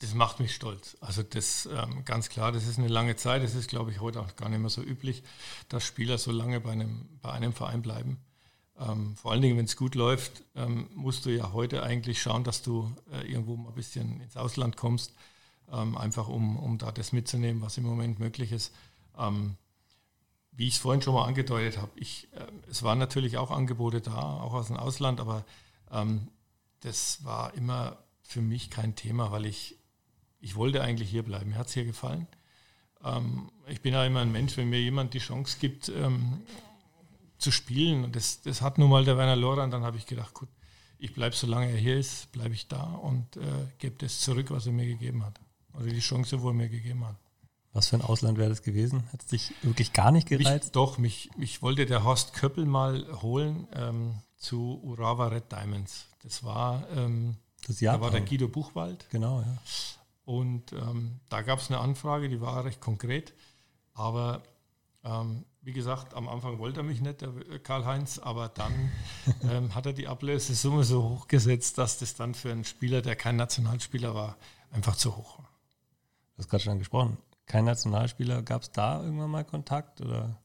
[0.00, 0.96] Das macht mich stolz.
[1.00, 3.42] Also das ähm, ganz klar, das ist eine lange Zeit.
[3.42, 5.22] Das ist, glaube ich, heute auch gar nicht mehr so üblich,
[5.68, 8.18] dass Spieler so lange bei einem, bei einem Verein bleiben.
[8.78, 12.44] Ähm, vor allen Dingen, wenn es gut läuft, ähm, musst du ja heute eigentlich schauen,
[12.44, 15.14] dass du äh, irgendwo mal ein bisschen ins Ausland kommst,
[15.72, 18.74] ähm, einfach um, um da das mitzunehmen, was im Moment möglich ist.
[19.16, 19.56] Ähm,
[20.52, 22.04] wie ich es vorhin schon mal angedeutet habe, äh,
[22.70, 25.44] es waren natürlich auch Angebote da, auch aus dem Ausland, aber
[25.90, 26.28] ähm,
[26.80, 29.78] das war immer für mich kein Thema, weil ich
[30.46, 31.50] ich wollte eigentlich hier bleiben.
[31.50, 32.28] Mir hat es hier gefallen.
[33.04, 36.42] Ähm, ich bin ja immer ein Mensch, wenn mir jemand die Chance gibt, ähm,
[37.36, 40.32] zu spielen, und das, das hat nun mal der Werner Loran, dann habe ich gedacht,
[40.34, 40.48] gut,
[40.98, 43.40] ich bleibe, solange er hier ist, bleibe ich da und äh,
[43.78, 45.38] gebe das zurück, was er mir gegeben hat.
[45.74, 47.16] Oder die Chance, wo er mir gegeben hat.
[47.72, 49.02] Was für ein Ausland wäre das gewesen?
[49.12, 50.64] Hat es dich wirklich gar nicht gereizt?
[50.64, 56.06] Mich, doch, mich, mich wollte der Horst Köppel mal holen ähm, zu Urawa Red Diamonds.
[56.22, 59.06] Das war ähm, Das Da war der Guido Buchwald.
[59.10, 59.58] Genau, ja.
[60.26, 63.32] Und ähm, da gab es eine Anfrage, die war recht konkret.
[63.94, 64.42] Aber
[65.04, 68.90] ähm, wie gesagt, am Anfang wollte er mich nicht, der Karl-Heinz, aber dann
[69.48, 73.36] ähm, hat er die Ablösesumme so hochgesetzt, dass das dann für einen Spieler, der kein
[73.36, 74.36] Nationalspieler war,
[74.72, 75.48] einfach zu hoch war.
[76.34, 77.18] Du hast gerade schon angesprochen.
[77.46, 78.42] Kein Nationalspieler.
[78.42, 80.00] Gab es da irgendwann mal Kontakt?
[80.00, 80.36] Oder?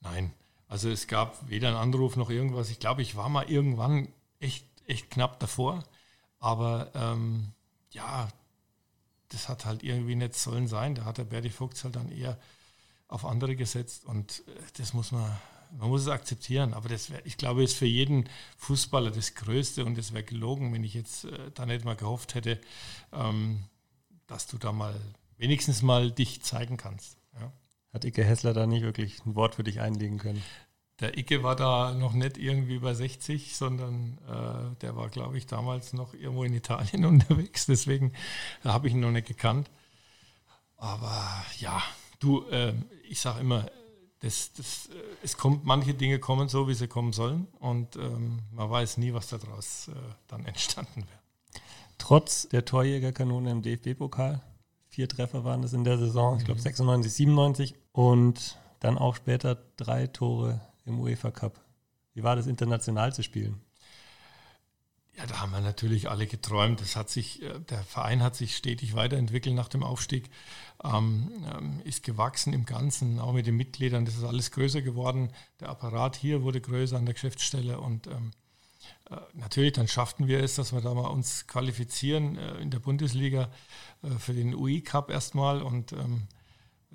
[0.00, 0.32] Nein,
[0.66, 2.70] also es gab weder einen Anruf noch irgendwas.
[2.70, 4.08] Ich glaube, ich war mal irgendwann
[4.40, 5.84] echt, echt knapp davor.
[6.40, 7.52] Aber ähm,
[7.92, 8.28] ja,
[9.30, 10.94] das hat halt irgendwie nicht sollen sein.
[10.94, 12.38] Da hat der Berti Fuchs halt dann eher
[13.08, 15.30] auf andere gesetzt und äh, das muss man,
[15.78, 16.74] man muss es akzeptieren.
[16.74, 20.72] Aber das wär, ich glaube, ist für jeden Fußballer das Größte und es wäre gelogen,
[20.72, 22.60] wenn ich jetzt äh, da nicht mal gehofft hätte,
[23.12, 23.64] ähm,
[24.26, 24.98] dass du da mal
[25.38, 27.16] wenigstens mal dich zeigen kannst.
[27.38, 27.52] Ja.
[27.92, 30.42] Hat Icke Hessler da nicht wirklich ein Wort für dich einlegen können?
[31.00, 35.46] Der Icke war da noch nicht irgendwie über 60, sondern äh, der war, glaube ich,
[35.46, 37.66] damals noch irgendwo in Italien unterwegs.
[37.66, 38.12] Deswegen
[38.64, 39.70] habe ich ihn noch nicht gekannt.
[40.78, 41.82] Aber ja,
[42.18, 42.72] du, äh,
[43.08, 43.66] ich sage immer,
[44.20, 47.46] das, das, äh, es kommt, manche Dinge kommen so, wie sie kommen sollen.
[47.58, 49.92] Und ähm, man weiß nie, was daraus äh,
[50.28, 51.62] dann entstanden wäre.
[51.98, 54.42] Trotz der Torjägerkanone im DFB-Pokal,
[54.88, 59.58] vier Treffer waren das in der Saison, ich glaube 96, 97 und dann auch später
[59.76, 61.60] drei Tore im UEFA Cup.
[62.14, 63.60] Wie war das international zu spielen?
[65.16, 66.80] Ja, da haben wir natürlich alle geträumt.
[66.80, 70.30] Das hat sich, äh, der Verein hat sich stetig weiterentwickelt nach dem Aufstieg,
[70.84, 74.04] ähm, ähm, ist gewachsen im Ganzen, auch mit den Mitgliedern.
[74.04, 75.30] Das ist alles größer geworden.
[75.60, 78.30] Der Apparat hier wurde größer an der Geschäftsstelle und ähm,
[79.10, 82.78] äh, natürlich dann schafften wir es, dass wir da mal uns qualifizieren äh, in der
[82.78, 83.50] Bundesliga
[84.18, 86.28] für den UI Cup erstmal und ähm,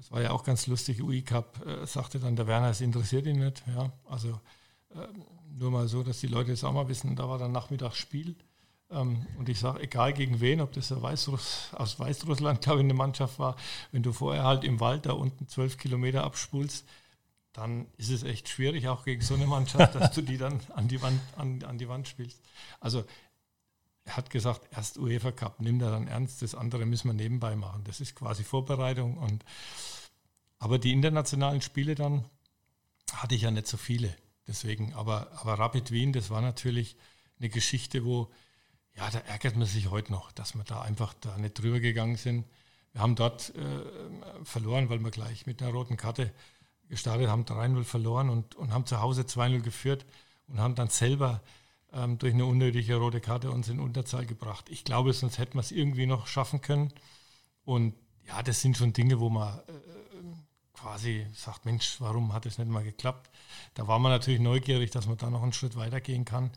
[0.02, 1.04] das war ja auch ganz lustig.
[1.04, 3.62] UI Cup äh, sagte dann der Werner, es interessiert ihn nicht.
[3.68, 4.40] Ja, also
[4.96, 5.24] ähm,
[5.60, 8.36] nur mal so, dass die Leute jetzt auch mal wissen, da war dann Nachmittagsspiel.
[8.90, 12.96] Ähm, und ich sage, egal gegen wen, ob das Weißruss, aus Weißrussland, glaube ich, eine
[12.96, 13.56] Mannschaft war,
[13.92, 16.84] wenn du vorher halt im Wald da unten zwölf Kilometer abspulst,
[17.54, 20.88] dann ist es echt schwierig, auch gegen so eine Mannschaft, dass du die dann an
[20.88, 22.42] die Wand, an, an die Wand spielst.
[22.80, 23.04] Also
[24.04, 27.56] er hat gesagt, erst UEFA Cup, nimm da dann ernst, das andere müssen wir nebenbei
[27.56, 27.84] machen.
[27.84, 29.18] Das ist quasi Vorbereitung.
[29.18, 29.46] Und,
[30.60, 32.26] aber die internationalen Spiele dann
[33.14, 34.16] hatte ich ja nicht so viele.
[34.48, 36.98] Deswegen, aber, aber Rapid Wien, das war natürlich
[37.40, 38.32] eine Geschichte, wo,
[38.96, 42.16] ja, da ärgert man sich heute noch, dass wir da einfach da nicht drüber gegangen
[42.16, 42.46] sind.
[42.94, 46.34] Wir haben dort äh, verloren, weil wir gleich mit einer roten Karte
[46.90, 50.06] gestartet haben, 3-0 verloren und, und haben zu Hause 2-0 geführt
[50.48, 51.42] und haben dann selber
[51.94, 54.66] ähm, durch eine unnötige rote Karte uns in Unterzahl gebracht.
[54.70, 56.94] Ich glaube, sonst hätten wir es irgendwie noch schaffen können.
[57.66, 57.96] Und
[58.28, 59.62] ja, das sind schon Dinge, wo man äh,
[60.74, 63.30] quasi sagt, Mensch, warum hat es nicht mal geklappt?
[63.74, 66.52] Da war man natürlich neugierig, dass man da noch einen Schritt weitergehen kann.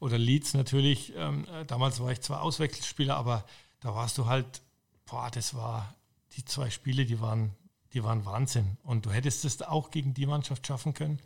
[0.00, 3.44] Oder Leeds natürlich, ähm, äh, damals war ich zwar Auswechselspieler, aber
[3.80, 4.62] da warst du halt,
[5.06, 5.94] boah, das war,
[6.36, 7.52] die zwei Spiele, die waren,
[7.92, 8.76] die waren Wahnsinn.
[8.82, 11.18] Und du hättest es auch gegen die Mannschaft schaffen können.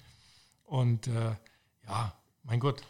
[0.64, 1.34] Und äh,
[1.86, 2.82] ja, mein Gott,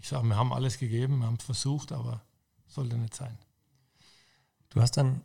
[0.00, 2.22] ich sage, wir haben alles gegeben, wir haben es versucht, aber
[2.66, 3.36] sollte nicht sein.
[4.70, 5.20] Du hast dann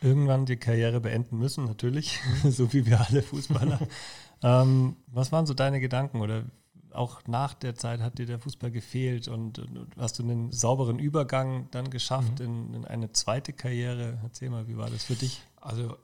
[0.00, 3.80] irgendwann die Karriere beenden müssen, natürlich, so wie wir alle Fußballer.
[4.42, 6.44] ähm, was waren so deine Gedanken oder
[6.92, 10.98] auch nach der Zeit hat dir der Fußball gefehlt und, und hast du einen sauberen
[10.98, 12.44] Übergang dann geschafft mhm.
[12.44, 14.18] in, in, eine zweite Karriere?
[14.22, 15.42] Erzähl mal, wie war das für dich?
[15.56, 15.96] Also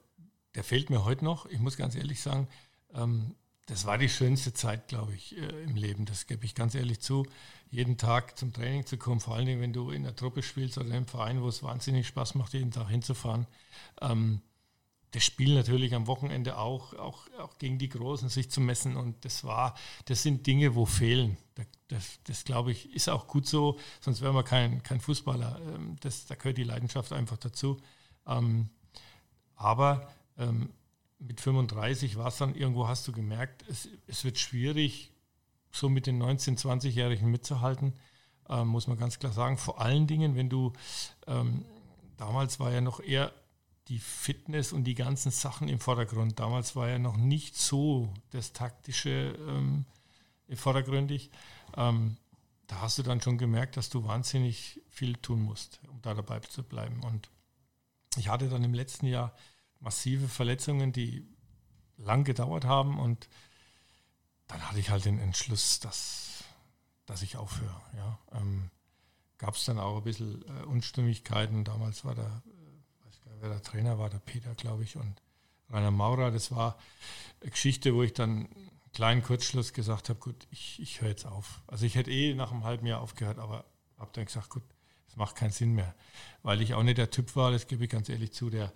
[0.53, 1.47] der fehlt mir heute noch.
[1.47, 2.47] Ich muss ganz ehrlich sagen,
[2.93, 3.35] ähm,
[3.67, 6.05] das war die schönste Zeit, glaube ich, äh, im Leben.
[6.05, 7.25] Das gebe ich ganz ehrlich zu.
[7.71, 10.77] Jeden Tag zum Training zu kommen, vor allen Dingen, wenn du in der Truppe spielst
[10.77, 13.47] oder im Verein, wo es wahnsinnig Spaß macht, jeden Tag hinzufahren.
[14.01, 14.41] Ähm,
[15.11, 18.97] das Spiel natürlich am Wochenende auch, auch, auch gegen die Großen sich zu messen.
[18.97, 19.73] Und das war,
[20.05, 21.37] das sind Dinge, wo fehlen.
[21.87, 25.59] Das, das, glaube ich, ist auch gut so, sonst wäre man kein, kein Fußballer.
[25.73, 27.77] Ähm, das, da gehört die Leidenschaft einfach dazu.
[28.27, 28.69] Ähm,
[29.55, 30.13] aber
[31.19, 35.11] mit 35 war es dann irgendwo, hast du gemerkt, es, es wird schwierig,
[35.71, 37.93] so mit den 19-, 20-Jährigen mitzuhalten,
[38.49, 39.57] ähm, muss man ganz klar sagen.
[39.57, 40.73] Vor allen Dingen, wenn du,
[41.27, 41.65] ähm,
[42.17, 43.33] damals war ja noch eher
[43.87, 46.39] die Fitness und die ganzen Sachen im Vordergrund.
[46.39, 49.85] Damals war ja noch nicht so das Taktische ähm,
[50.53, 51.29] vordergründig.
[51.77, 52.17] Ähm,
[52.67, 56.39] da hast du dann schon gemerkt, dass du wahnsinnig viel tun musst, um da dabei
[56.39, 57.01] zu bleiben.
[57.03, 57.29] Und
[58.17, 59.35] ich hatte dann im letzten Jahr
[59.85, 61.25] massive Verletzungen, die
[61.97, 63.29] lang gedauert haben und
[64.47, 66.43] dann hatte ich halt den Entschluss, dass,
[67.05, 67.81] dass ich aufhöre.
[67.95, 68.19] Ja.
[68.33, 68.69] Ähm,
[69.37, 71.63] Gab es dann auch ein bisschen äh, Unstimmigkeiten.
[71.63, 74.95] Damals war der, äh, weiß gar nicht, wer der Trainer war, der Peter, glaube ich,
[74.97, 75.21] und
[75.69, 76.31] Rainer Maurer.
[76.31, 76.77] Das war
[77.41, 81.25] eine Geschichte, wo ich dann einen kleinen Kurzschluss gesagt habe, gut, ich, ich höre jetzt
[81.25, 81.61] auf.
[81.67, 83.65] Also ich hätte eh nach einem halben Jahr aufgehört, aber
[83.97, 84.63] habe dann gesagt, gut,
[85.15, 85.95] Es macht keinen Sinn mehr,
[86.43, 88.73] weil ich auch nicht der Typ war, das gebe ich ganz ehrlich zu, der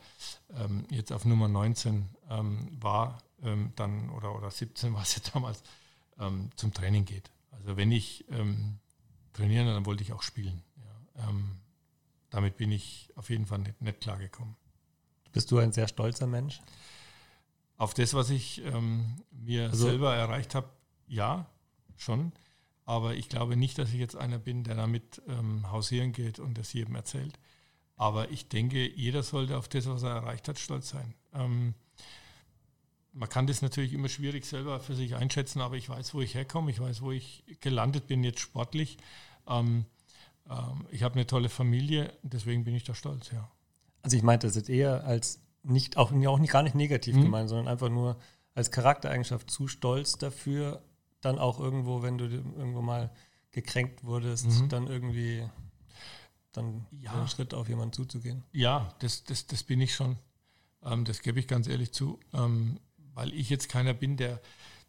[0.55, 5.21] ähm, jetzt auf Nummer 19 ähm, war, ähm, dann oder, oder 17 war es ja
[5.33, 5.61] damals,
[6.17, 7.29] ähm, zum Training geht.
[7.51, 8.79] Also wenn ich ähm,
[9.33, 10.63] trainieren, dann wollte ich auch spielen.
[10.77, 11.27] Ja.
[11.27, 11.57] Ähm,
[12.29, 14.55] damit bin ich auf jeden Fall nicht, nicht klargekommen.
[15.33, 16.61] Bist du ein sehr stolzer Mensch?
[17.75, 18.61] Auf das, was ich
[19.31, 20.69] mir also, selber erreicht habe,
[21.07, 21.47] ja,
[21.97, 22.31] schon.
[22.89, 26.57] Aber ich glaube nicht, dass ich jetzt einer bin, der damit ähm, hausieren geht und
[26.57, 27.37] das jedem erzählt.
[27.97, 31.13] Aber ich denke, jeder sollte auf das, was er erreicht hat, stolz sein.
[31.31, 31.75] Ähm,
[33.13, 36.33] man kann das natürlich immer schwierig selber für sich einschätzen, aber ich weiß, wo ich
[36.33, 38.97] herkomme, ich weiß, wo ich gelandet bin jetzt sportlich.
[39.47, 39.85] Ähm,
[40.49, 43.51] ähm ich habe eine tolle Familie, deswegen bin ich da stolz, ja.
[44.01, 47.21] Also ich meinte das jetzt eher als nicht, auch, auch nicht, gar nicht negativ mhm.
[47.21, 48.17] gemeint, sondern einfach nur
[48.55, 50.81] als Charaktereigenschaft zu stolz dafür,
[51.21, 53.11] dann auch irgendwo, wenn du irgendwo mal
[53.51, 54.69] gekränkt wurdest, mhm.
[54.69, 55.43] dann irgendwie
[56.51, 57.13] dann ja.
[57.13, 58.43] einen Schritt auf jemanden zuzugehen?
[58.51, 60.17] Ja, das, das, das bin ich schon.
[60.83, 62.79] Ähm, das gebe ich ganz ehrlich zu, ähm,
[63.13, 64.41] weil ich jetzt keiner bin, der,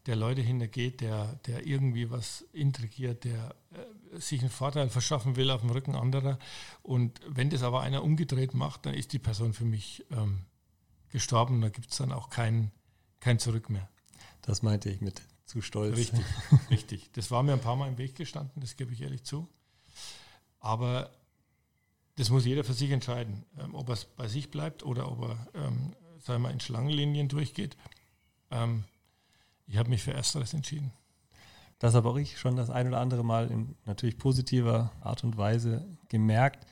[0.07, 5.51] der Leute hintergeht, der, der irgendwie was intrigiert, der äh, sich einen Vorteil verschaffen will
[5.51, 6.39] auf dem Rücken anderer.
[6.83, 10.47] Und wenn das aber einer umgedreht macht, dann ist die Person für mich ähm,
[11.11, 11.61] gestorben.
[11.61, 12.71] Da gibt es dann auch kein,
[13.21, 13.89] kein Zurück mehr.
[14.43, 15.97] Das meinte ich mit zu stolz.
[15.97, 16.25] Richtig,
[16.71, 17.11] richtig.
[17.13, 19.49] Das war mir ein paar Mal im Weg gestanden, das gebe ich ehrlich zu.
[20.61, 21.11] Aber
[22.17, 25.49] das muss jeder für sich entscheiden, ähm, ob er bei sich bleibt oder ob er,
[25.55, 27.77] ähm, sagen wir, in Schlangenlinien durchgeht.
[28.51, 28.85] Ähm,
[29.67, 30.93] ich habe mich für Ersteres entschieden.
[31.79, 35.37] Das habe auch ich schon das ein oder andere Mal in natürlich positiver Art und
[35.37, 36.67] Weise gemerkt.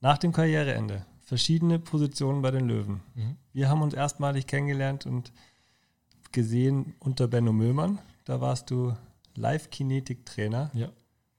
[0.00, 3.00] Nach dem Karriereende verschiedene Positionen bei den Löwen.
[3.14, 3.36] Mhm.
[3.52, 5.32] Wir haben uns erstmalig kennengelernt und
[6.36, 7.98] gesehen unter Benno Müllmann.
[8.26, 8.94] Da warst du
[9.36, 10.70] Live-Kinetik-Trainer.
[10.74, 10.90] Ja.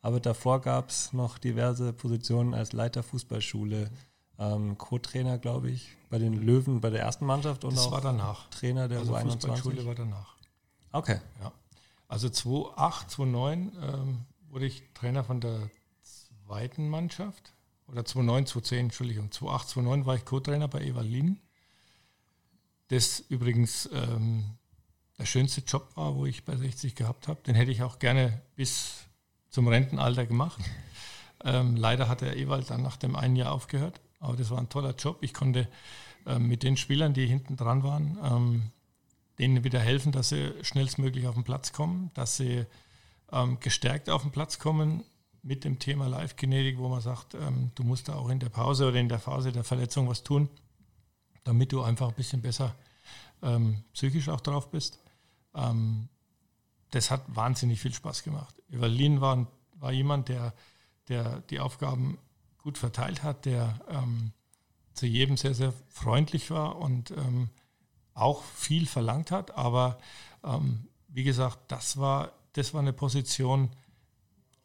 [0.02, 3.92] Aber davor gab es noch diverse Positionen als Leiter Fußballschule,
[4.40, 8.02] ähm, Co-Trainer, glaube ich, bei den Löwen, bei der ersten Mannschaft und das auch war
[8.02, 8.50] danach.
[8.50, 10.36] Trainer der also Fußballschule war danach.
[10.92, 11.20] Okay.
[11.42, 11.52] Ja.
[12.08, 15.70] Also 2008, 2009 ähm, wurde ich Trainer von der
[16.02, 17.54] zweiten Mannschaft.
[17.88, 19.32] Oder 2009, 2010, Entschuldigung.
[19.32, 21.40] 2008, 2009 war ich Co-Trainer bei Evalin.
[22.88, 24.57] Das übrigens ähm,
[25.18, 27.42] der schönste Job war, wo ich bei 60 gehabt habe.
[27.44, 29.08] Den hätte ich auch gerne bis
[29.50, 30.62] zum Rentenalter gemacht.
[31.44, 34.70] Ähm, leider hat der Ewald dann nach dem einen Jahr aufgehört, aber das war ein
[34.70, 35.20] toller Job.
[35.22, 35.68] Ich konnte
[36.26, 38.72] ähm, mit den Spielern, die hinten dran waren, ähm,
[39.40, 42.66] denen wieder helfen, dass sie schnellstmöglich auf den Platz kommen, dass sie
[43.32, 45.04] ähm, gestärkt auf den Platz kommen
[45.44, 48.88] mit dem Thema Live-Kinetik, wo man sagt, ähm, du musst da auch in der Pause
[48.88, 50.50] oder in der Phase der Verletzung was tun,
[51.44, 52.76] damit du einfach ein bisschen besser
[53.42, 55.00] ähm, psychisch auch drauf bist.
[55.58, 56.08] Ähm,
[56.92, 58.56] das hat wahnsinnig viel Spaß gemacht.
[58.70, 60.54] Evalin war, war jemand, der,
[61.10, 62.18] der die Aufgaben
[62.58, 64.32] gut verteilt hat, der ähm,
[64.94, 67.50] zu jedem sehr, sehr freundlich war und ähm,
[68.14, 69.52] auch viel verlangt hat.
[69.52, 70.00] Aber
[70.44, 73.70] ähm, wie gesagt, das war, das war eine Position,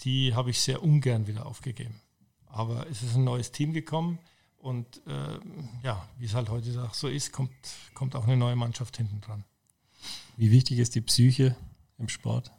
[0.01, 2.01] die habe ich sehr ungern wieder aufgegeben.
[2.47, 4.19] Aber es ist ein neues Team gekommen
[4.59, 5.39] und äh,
[5.83, 7.53] ja, wie es halt heute so ist, kommt,
[7.95, 9.45] kommt auch eine neue Mannschaft hinten dran.
[10.37, 11.57] Wie wichtig ist die Psyche
[11.99, 12.53] im Sport?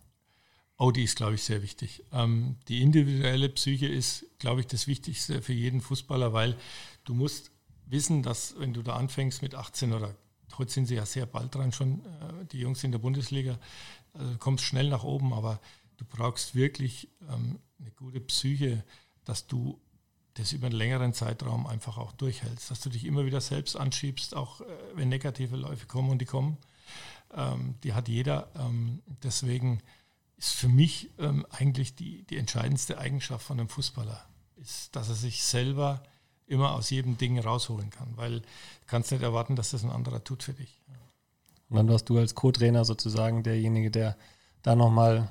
[0.77, 2.03] Oh, die ist, glaube ich, sehr wichtig.
[2.11, 6.57] Ähm, die individuelle Psyche ist, glaube ich, das Wichtigste für jeden Fußballer, weil
[7.03, 7.51] du musst
[7.85, 10.15] wissen, dass wenn du da anfängst mit 18 oder
[10.57, 13.59] heute sind sie ja sehr bald dran schon, äh, die Jungs in der Bundesliga,
[14.13, 15.59] du kommst schnell nach oben, aber
[15.97, 18.83] du brauchst wirklich ähm, eine gute Psyche,
[19.25, 19.79] dass du
[20.35, 24.35] das über einen längeren Zeitraum einfach auch durchhältst, dass du dich immer wieder selbst anschiebst,
[24.35, 26.57] auch äh, wenn negative Läufe kommen und die kommen
[27.35, 28.47] ähm, die hat jeder.
[28.55, 29.81] Ähm, deswegen
[30.37, 34.25] ist für mich ähm, eigentlich die, die entscheidendste Eigenschaft von einem Fußballer,
[34.57, 36.03] ist, dass er sich selber
[36.45, 38.45] immer aus jedem Ding rausholen kann, weil du
[38.87, 40.81] kannst nicht erwarten, dass das ein anderer tut für dich.
[41.69, 44.17] Und dann warst du als Co-Trainer sozusagen derjenige, der
[44.61, 45.27] da nochmal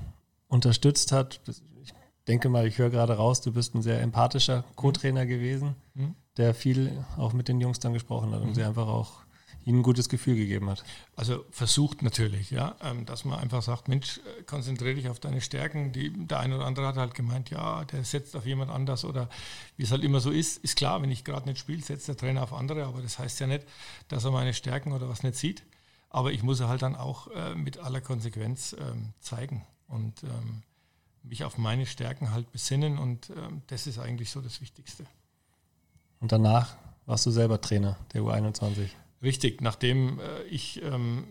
[0.47, 1.39] unterstützt hat.
[1.81, 1.93] Ich
[2.27, 6.15] denke mal, ich höre gerade raus, du bist ein sehr empathischer Co-Trainer gewesen, mhm.
[6.37, 8.55] der viel auch mit den Jungs dann gesprochen hat und mhm.
[8.55, 9.22] sie einfach auch
[9.65, 10.83] Ihnen ein gutes Gefühl gegeben hat?
[11.15, 15.41] Also versucht natürlich, ja, ähm, dass man einfach sagt, Mensch, äh, konzentriere dich auf deine
[15.41, 15.91] Stärken.
[15.91, 19.29] Die, der eine oder andere hat halt gemeint, ja, der setzt auf jemand anders oder
[19.77, 20.57] wie es halt immer so ist.
[20.57, 23.39] Ist klar, wenn ich gerade nicht spiele, setzt der Trainer auf andere, aber das heißt
[23.39, 23.65] ja nicht,
[24.09, 25.63] dass er meine Stärken oder was nicht sieht.
[26.09, 30.61] Aber ich muss halt dann auch äh, mit aller Konsequenz ähm, zeigen und ähm,
[31.23, 35.05] mich auf meine Stärken halt besinnen und ähm, das ist eigentlich so das Wichtigste.
[36.19, 38.89] Und danach warst du selber Trainer der U21?
[39.23, 41.25] Richtig, nachdem äh, ich ähm,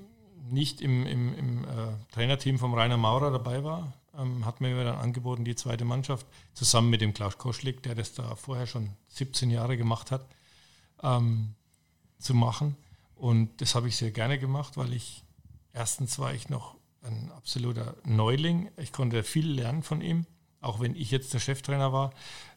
[0.51, 1.69] nicht im, im, im äh,
[2.11, 6.91] Trainerteam vom Rainer Maurer dabei war, ähm, hat mir dann angeboten, die zweite Mannschaft zusammen
[6.91, 10.27] mit dem Klaus Koschlik, der das da vorher schon 17 Jahre gemacht hat,
[11.03, 11.55] ähm,
[12.19, 12.77] zu machen.
[13.15, 15.23] Und das habe ich sehr gerne gemacht, weil ich
[15.73, 18.71] erstens war ich noch ein absoluter Neuling.
[18.77, 20.27] Ich konnte viel lernen von ihm.
[20.61, 22.13] Auch wenn ich jetzt der Cheftrainer war,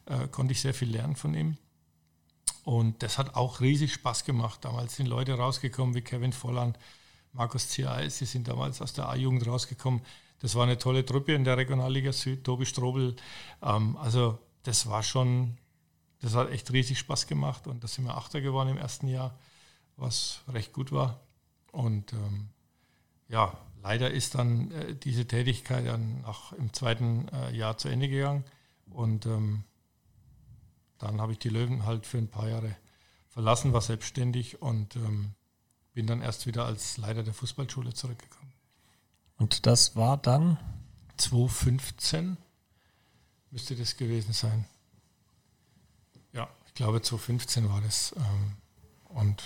[0.06, 1.56] äh, konnte ich sehr viel lernen von ihm.
[2.66, 4.64] Und das hat auch riesig Spaß gemacht.
[4.64, 6.76] Damals sind Leute rausgekommen wie Kevin Volland,
[7.32, 10.00] Markus Ziereis, sie sind damals aus der A-Jugend rausgekommen.
[10.40, 13.14] Das war eine tolle Truppe in der Regionalliga Süd, Tobi Strobel.
[13.62, 15.58] Ähm, also das war schon,
[16.20, 19.38] das hat echt riesig Spaß gemacht und da sind wir Achter geworden im ersten Jahr,
[19.96, 21.20] was recht gut war.
[21.70, 22.48] Und ähm,
[23.28, 28.08] ja, leider ist dann äh, diese Tätigkeit dann auch im zweiten äh, Jahr zu Ende
[28.08, 28.42] gegangen
[28.90, 29.62] und ähm,
[30.98, 32.74] dann habe ich die Löwen halt für ein paar Jahre
[33.28, 35.34] verlassen, war selbstständig und ähm,
[35.92, 38.52] bin dann erst wieder als Leiter der Fußballschule zurückgekommen.
[39.38, 40.58] Und das war dann?
[41.18, 42.36] 2015
[43.50, 44.64] müsste das gewesen sein.
[46.32, 48.14] Ja, ich glaube 2015 war das.
[48.16, 48.56] Ähm,
[49.08, 49.42] und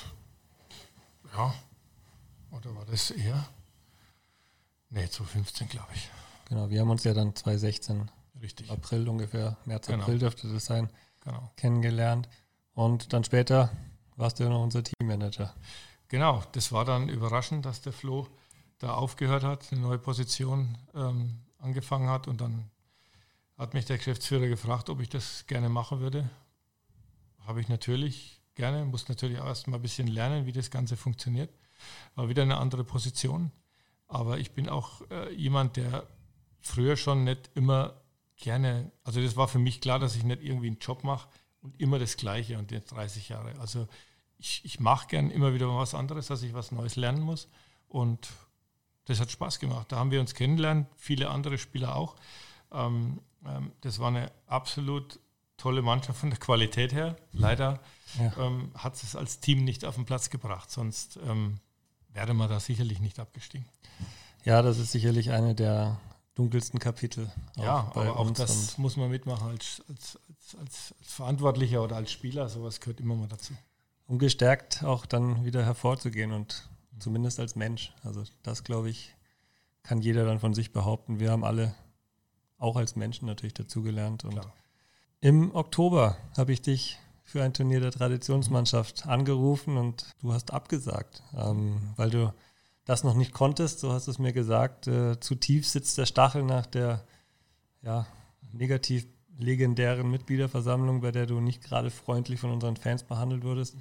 [1.36, 1.54] ja,
[2.50, 3.48] oder war das eher?
[4.88, 6.10] Nee, 2015 glaube ich.
[6.48, 8.10] Genau, wir haben uns ja dann 2016,
[8.40, 8.70] Richtig.
[8.70, 10.02] April ungefähr, März, Genau.
[10.02, 11.50] April dürfte das sein, Genau.
[11.56, 12.28] kennengelernt.
[12.72, 13.70] Und dann später
[14.16, 15.54] warst du ja noch unser Teammanager.
[16.08, 18.26] Genau, das war dann überraschend, dass der Flo
[18.78, 22.70] da aufgehört hat, eine neue Position ähm, angefangen hat und dann
[23.58, 26.30] hat mich der Geschäftsführer gefragt, ob ich das gerne machen würde.
[27.40, 30.96] Habe ich natürlich gerne, muss natürlich auch erst mal ein bisschen lernen, wie das Ganze
[30.96, 31.50] funktioniert.
[32.14, 33.52] War wieder eine andere Position.
[34.08, 36.06] Aber ich bin auch äh, jemand, der
[36.60, 37.99] früher schon nicht immer
[38.40, 41.28] gerne, also das war für mich klar, dass ich nicht irgendwie einen Job mache
[41.62, 43.58] und immer das Gleiche und jetzt 30 Jahre.
[43.60, 43.86] Also
[44.38, 47.48] ich, ich mache gern immer wieder was anderes, dass ich was Neues lernen muss.
[47.88, 48.28] Und
[49.04, 49.90] das hat Spaß gemacht.
[49.92, 52.16] Da haben wir uns kennengelernt, viele andere Spieler auch.
[52.72, 55.18] Ähm, ähm, das war eine absolut
[55.56, 57.16] tolle Mannschaft von der Qualität her.
[57.32, 57.80] Leider
[58.18, 58.32] Ja.
[58.46, 61.58] ähm, hat es als Team nicht auf den Platz gebracht, sonst ähm,
[62.14, 63.66] wäre man da sicherlich nicht abgestiegen.
[64.44, 66.00] Ja, das ist sicherlich eine der
[66.40, 67.30] dunkelsten Kapitel.
[67.56, 72.10] ja, aber auch das muss man mitmachen als, als, als, als, als Verantwortlicher oder als
[72.10, 72.48] Spieler.
[72.48, 73.52] Sowas gehört immer mal dazu.
[74.06, 77.92] um gestärkt auch dann wieder hervorzugehen und zumindest als Mensch.
[78.02, 79.14] Also das, glaube ich,
[79.82, 81.20] kann jeder dann von sich behaupten.
[81.20, 81.74] Wir haben alle
[82.58, 84.24] auch als Menschen natürlich dazugelernt.
[84.24, 84.52] Und Klar.
[85.20, 91.22] im Oktober habe ich dich für ein Turnier der Traditionsmannschaft angerufen und du hast abgesagt,
[91.36, 92.32] ähm, weil du
[92.90, 93.78] das noch nicht konntest.
[93.78, 94.88] So hast du es mir gesagt.
[94.88, 97.04] Äh, zu tief sitzt der Stachel nach der
[97.82, 98.06] ja,
[98.52, 99.06] negativ
[99.38, 103.76] legendären Mitgliederversammlung, bei der du nicht gerade freundlich von unseren Fans behandelt wurdest.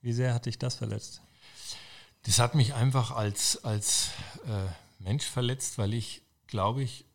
[0.00, 1.20] Wie sehr hat dich das verletzt?
[2.22, 4.10] Das hat mich einfach als, als
[4.46, 4.68] äh,
[5.02, 7.06] Mensch verletzt, weil ich, glaube ich,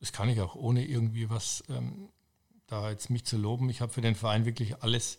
[0.00, 2.08] das kann ich auch ohne irgendwie was ähm,
[2.66, 3.68] da jetzt mich zu loben.
[3.68, 5.18] Ich habe für den Verein wirklich alles,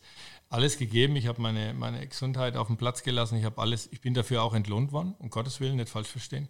[0.53, 1.15] alles gegeben.
[1.15, 3.37] Ich habe meine, meine Gesundheit auf den Platz gelassen.
[3.37, 6.47] Ich habe alles, ich bin dafür auch entlohnt worden, um Gottes Willen, nicht falsch verstehen.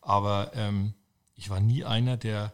[0.00, 0.94] Aber ähm,
[1.34, 2.52] ich war nie einer, der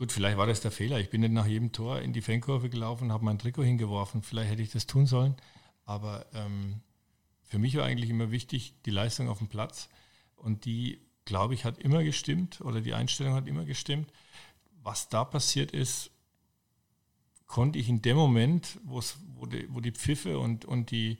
[0.00, 0.98] Gut, vielleicht war das der Fehler.
[0.98, 4.22] Ich bin nicht nach jedem Tor in die Fankurve gelaufen habe mein Trikot hingeworfen.
[4.22, 5.36] Vielleicht hätte ich das tun sollen.
[5.84, 6.80] Aber ähm,
[7.42, 9.90] für mich war eigentlich immer wichtig die Leistung auf dem Platz.
[10.36, 14.10] Und die, glaube ich, hat immer gestimmt oder die Einstellung hat immer gestimmt.
[14.82, 16.12] Was da passiert ist,
[17.50, 19.00] konnte ich in dem Moment, wo,
[19.44, 21.18] die, wo die Pfiffe und, und die,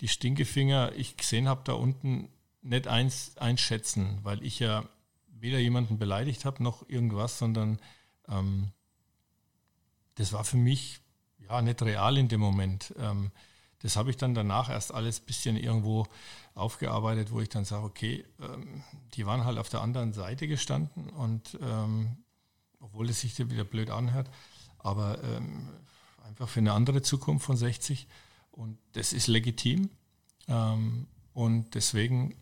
[0.00, 2.28] die Stinkefinger ich gesehen habe da unten,
[2.60, 4.84] nicht eins, einschätzen, weil ich ja
[5.30, 7.80] weder jemanden beleidigt habe noch irgendwas, sondern
[8.28, 8.68] ähm,
[10.16, 11.00] das war für mich
[11.38, 12.94] ja nicht real in dem Moment.
[12.98, 13.32] Ähm,
[13.78, 16.06] das habe ich dann danach erst alles ein bisschen irgendwo
[16.54, 21.08] aufgearbeitet, wo ich dann sage, okay, ähm, die waren halt auf der anderen Seite gestanden
[21.08, 22.18] und ähm,
[22.78, 24.28] obwohl es sich wieder blöd anhört,
[24.82, 25.68] aber ähm,
[26.26, 28.06] einfach für eine andere Zukunft von 60
[28.50, 29.90] und das ist legitim
[30.48, 32.36] ähm, und deswegen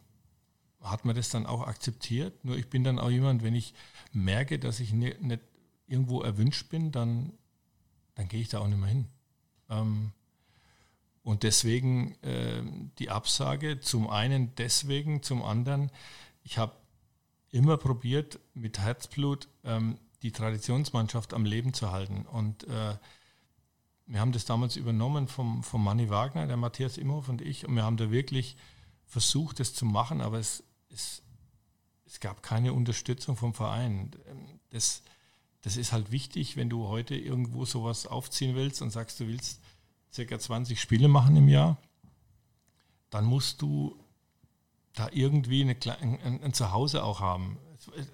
[0.83, 2.45] hat man das dann auch akzeptiert.
[2.45, 3.75] Nur ich bin dann auch jemand, wenn ich
[4.13, 5.41] merke, dass ich ne, nicht
[5.87, 7.33] irgendwo erwünscht bin, dann,
[8.15, 9.07] dann gehe ich da auch nicht mehr hin.
[9.69, 10.13] Ähm,
[11.23, 12.63] und deswegen äh,
[12.99, 15.91] die Absage, zum einen deswegen, zum anderen,
[16.43, 16.73] ich habe
[17.51, 22.27] immer probiert, mit Herzblut ähm, die Traditionsmannschaft am Leben zu halten.
[22.27, 22.97] Und äh,
[24.07, 27.75] wir haben das damals übernommen vom, vom Manni Wagner, der Matthias Imhoff und ich, und
[27.75, 28.57] wir haben da wirklich
[29.07, 31.23] versucht, das zu machen, aber es, es,
[32.07, 34.11] es gab keine Unterstützung vom Verein.
[34.71, 35.03] Das,
[35.63, 39.61] das ist halt wichtig, wenn du heute irgendwo sowas aufziehen willst und sagst, du willst
[40.13, 41.79] circa 20 Spiele machen im Jahr,
[43.11, 43.97] dann musst du
[44.95, 47.59] da irgendwie eine, ein, ein Zuhause auch haben.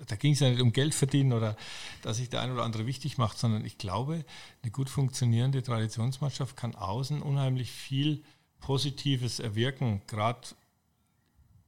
[0.06, 1.56] Da ging es ja nicht um Geld verdienen oder
[2.02, 4.24] dass sich der ein oder andere wichtig macht, sondern ich glaube,
[4.62, 8.22] eine gut funktionierende Traditionsmannschaft kann außen unheimlich viel
[8.60, 10.02] Positives erwirken.
[10.06, 10.48] Gerade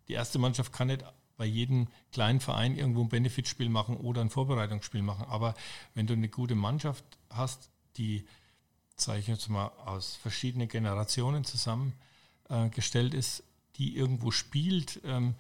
[0.09, 1.05] die erste Mannschaft kann nicht
[1.37, 5.27] bei jedem kleinen Verein irgendwo ein Benefitspiel machen oder ein Vorbereitungsspiel machen.
[5.29, 5.55] Aber
[5.95, 8.27] wenn du eine gute Mannschaft hast, die,
[8.97, 13.45] sage ich jetzt mal, aus verschiedenen Generationen zusammengestellt ist,
[13.77, 15.35] die irgendwo spielt, ähm,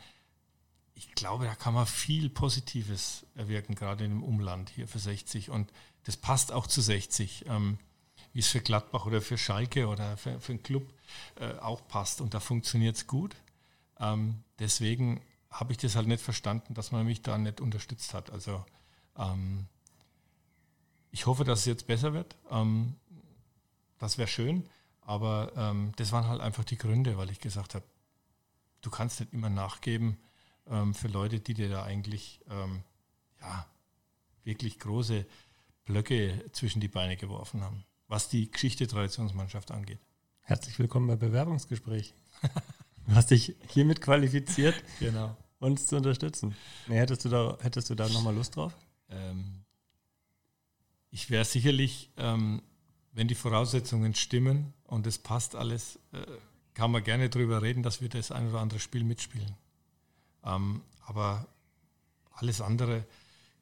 [0.99, 5.49] ich glaube, da kann man viel Positives erwirken, gerade im Umland hier für 60.
[5.49, 5.73] Und
[6.03, 7.79] das passt auch zu 60, ähm,
[8.33, 10.93] wie es für Gladbach oder für Schalke oder für, für einen Club
[11.37, 12.21] äh, auch passt.
[12.21, 13.37] Und da funktioniert es gut.
[14.01, 15.21] Ähm, deswegen
[15.53, 18.31] habe ich das halt nicht verstanden, dass man mich da nicht unterstützt hat.
[18.31, 18.65] Also
[19.17, 19.67] ähm,
[21.13, 22.35] ich hoffe, dass es jetzt besser wird.
[22.51, 22.97] Ähm,
[24.01, 24.69] das wäre schön.
[25.03, 27.85] Aber ähm, das waren halt einfach die Gründe, weil ich gesagt habe,
[28.81, 30.19] du kannst nicht immer nachgeben
[30.71, 32.83] ähm, für Leute, die dir da eigentlich ähm,
[33.41, 33.67] ja,
[34.45, 35.27] wirklich große
[35.85, 40.01] Blöcke zwischen die Beine geworfen haben, was die Geschichte Traditionsmannschaft angeht.
[40.43, 42.15] Herzlich willkommen bei Bewerbungsgespräch.
[43.07, 45.37] du hast dich hiermit qualifiziert, genau.
[45.59, 46.55] uns zu unterstützen.
[46.87, 48.75] Nee, hättest du da, hättest du da nochmal Lust drauf?
[49.11, 49.65] Ähm,
[51.11, 52.63] ich wäre sicherlich, ähm,
[53.13, 56.25] wenn die Voraussetzungen stimmen und es passt alles, äh,
[56.75, 59.55] kann man gerne darüber reden, dass wir das ein oder andere Spiel mitspielen.
[60.45, 61.47] Ähm, aber
[62.33, 63.05] alles andere,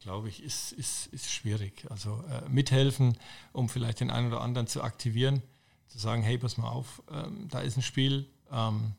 [0.00, 1.86] glaube ich, ist, ist, ist schwierig.
[1.90, 3.16] Also äh, mithelfen,
[3.52, 5.42] um vielleicht den einen oder anderen zu aktivieren,
[5.88, 8.28] zu sagen, hey, pass mal auf, ähm, da ist ein Spiel.
[8.50, 8.94] Ähm,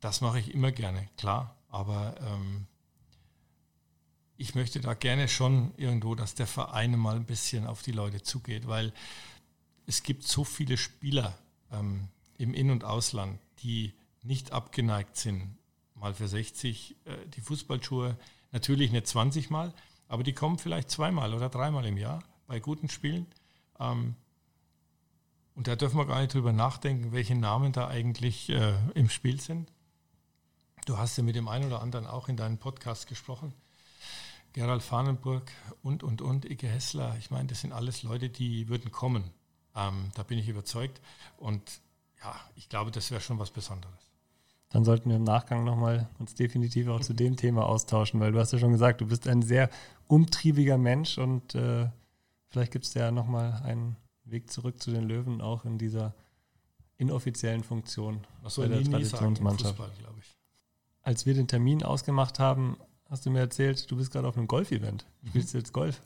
[0.00, 1.56] das mache ich immer gerne, klar.
[1.68, 2.66] Aber ähm,
[4.36, 8.22] ich möchte da gerne schon irgendwo, dass der Verein mal ein bisschen auf die Leute
[8.22, 8.92] zugeht, weil
[9.86, 11.38] es gibt so viele Spieler
[11.70, 12.08] ähm,
[12.38, 15.56] im In- und Ausland, die nicht abgeneigt sind,
[16.02, 18.18] mal für 60 äh, die Fußballschuhe,
[18.50, 19.72] natürlich nicht 20 Mal,
[20.08, 23.26] aber die kommen vielleicht zweimal oder dreimal im Jahr bei guten Spielen.
[23.78, 24.16] Ähm,
[25.54, 29.40] und da dürfen wir gar nicht drüber nachdenken, welche Namen da eigentlich äh, im Spiel
[29.40, 29.70] sind.
[30.86, 33.54] Du hast ja mit dem einen oder anderen auch in deinem Podcast gesprochen.
[34.52, 35.50] Gerald Fahnenburg
[35.82, 37.16] und, und, und, Ike Hessler.
[37.18, 39.30] Ich meine, das sind alles Leute, die würden kommen.
[39.76, 41.00] Ähm, da bin ich überzeugt.
[41.36, 41.80] Und
[42.22, 44.11] ja, ich glaube, das wäre schon was Besonderes.
[44.72, 48.38] Dann sollten wir im Nachgang nochmal uns definitiv auch zu dem Thema austauschen, weil du
[48.38, 49.68] hast ja schon gesagt, du bist ein sehr
[50.06, 51.88] umtriebiger Mensch und äh,
[52.48, 56.14] vielleicht gibt es ja nochmal einen Weg zurück zu den Löwen, auch in dieser
[56.96, 59.76] inoffiziellen Funktion soll bei der Traditionsmannschaft.
[59.76, 60.36] Fußball, ich.
[61.02, 62.78] Als wir den Termin ausgemacht haben,
[63.10, 65.04] hast du mir erzählt, du bist gerade auf einem Golf-Event.
[65.20, 65.28] Mhm.
[65.28, 66.00] Spielst du jetzt Golf?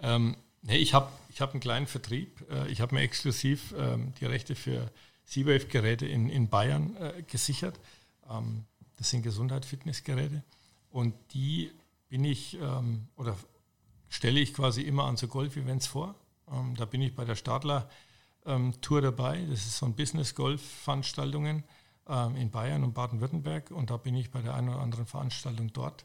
[0.00, 2.44] Ähm, nee, ich habe ich hab einen kleinen Vertrieb.
[2.50, 4.90] Äh, ich habe mir exklusiv ähm, die Rechte für
[5.24, 7.78] C-Wave-Geräte in, in Bayern äh, gesichert.
[8.30, 8.64] Ähm,
[8.96, 10.42] das sind Gesundheit-Fitnessgeräte.
[10.90, 11.72] Und die
[12.08, 13.36] bin ich ähm, oder
[14.08, 16.14] stelle ich quasi immer an so Golf-Events vor.
[16.50, 17.88] Ähm, da bin ich bei der Stadler
[18.46, 19.44] ähm, Tour dabei.
[19.50, 21.64] Das ist so ein Business-Golf-Veranstaltungen
[22.08, 23.70] ähm, in Bayern und Baden-Württemberg.
[23.70, 26.04] Und da bin ich bei der einen oder anderen Veranstaltung dort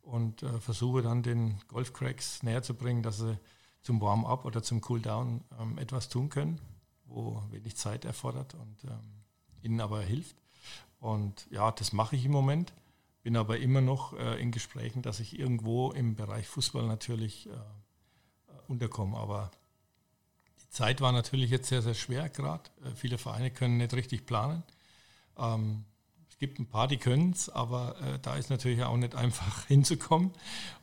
[0.00, 3.38] und äh, versuche dann den Golf-Cracks näher zu bringen, dass sie
[3.82, 6.60] zum Warm-up oder zum Cool-Down ähm, etwas tun können
[7.10, 9.22] wo wenig Zeit erfordert und ähm,
[9.62, 10.36] ihnen aber hilft.
[11.00, 12.72] Und ja, das mache ich im Moment,
[13.22, 17.50] bin aber immer noch äh, in Gesprächen, dass ich irgendwo im Bereich Fußball natürlich äh,
[18.68, 19.16] unterkomme.
[19.16, 19.50] Aber
[20.62, 22.70] die Zeit war natürlich jetzt sehr, sehr schwer gerade.
[22.84, 24.62] Äh, viele Vereine können nicht richtig planen.
[25.38, 25.84] Ähm,
[26.28, 29.64] es gibt ein paar, die können es, aber äh, da ist natürlich auch nicht einfach
[29.66, 30.32] hinzukommen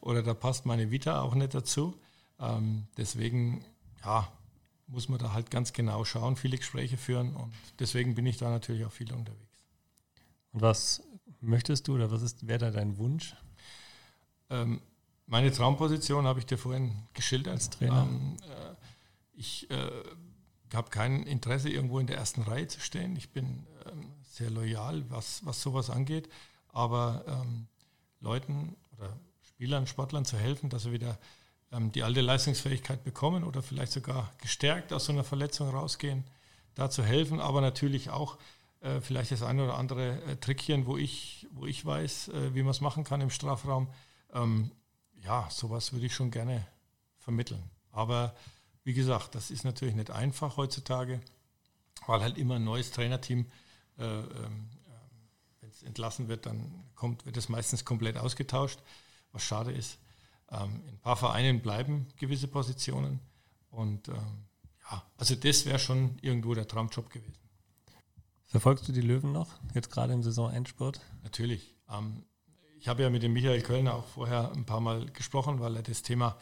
[0.01, 1.95] oder da passt meine Vita auch nicht dazu.
[2.39, 3.63] Ähm, deswegen,
[4.03, 4.31] ja,
[4.87, 8.49] muss man da halt ganz genau schauen, viele Gespräche führen und deswegen bin ich da
[8.49, 9.65] natürlich auch viel unterwegs.
[10.53, 11.03] Und was
[11.41, 13.35] möchtest du oder was ist, wäre da dein Wunsch?
[14.49, 14.81] Ähm,
[15.25, 17.53] meine Traumposition habe ich dir vorhin geschildert.
[17.53, 18.07] Als Trainer.
[18.09, 18.75] Ähm, äh,
[19.33, 19.91] ich äh,
[20.73, 23.15] habe kein Interesse, irgendwo in der ersten Reihe zu stehen.
[23.17, 26.29] Ich bin ähm, sehr loyal, was, was sowas angeht.
[26.69, 27.67] Aber ähm,
[28.19, 31.19] Leuten oder Spielern, Sportlern zu helfen, dass sie wieder
[31.71, 36.23] die alte Leistungsfähigkeit bekommen oder vielleicht sogar gestärkt aus so einer Verletzung rausgehen,
[36.75, 38.37] da zu helfen, aber natürlich auch
[38.79, 42.61] äh, vielleicht das eine oder andere äh, Trickchen, wo ich, wo ich weiß, äh, wie
[42.61, 43.89] man es machen kann im Strafraum.
[44.33, 44.71] Ähm,
[45.23, 46.65] ja, sowas würde ich schon gerne
[47.17, 47.63] vermitteln.
[47.91, 48.35] Aber
[48.83, 51.19] wie gesagt, das ist natürlich nicht einfach heutzutage,
[52.05, 53.47] weil halt immer ein neues Trainerteam,
[53.97, 54.69] äh, ähm,
[55.59, 58.79] wenn es entlassen wird, dann kommt, wird es meistens komplett ausgetauscht,
[59.31, 59.97] was schade ist.
[60.51, 63.19] Ähm, in ein paar Vereinen bleiben gewisse Positionen.
[63.69, 64.45] Und ähm,
[64.89, 67.37] ja, also das wäre schon irgendwo der Traumjob gewesen.
[68.45, 71.01] Verfolgst du die Löwen noch, jetzt gerade im Saisonendspurt?
[71.23, 71.75] Natürlich.
[71.89, 72.23] Ähm,
[72.79, 75.83] ich habe ja mit dem Michael Kölner auch vorher ein paar Mal gesprochen, weil er
[75.83, 76.37] das Thema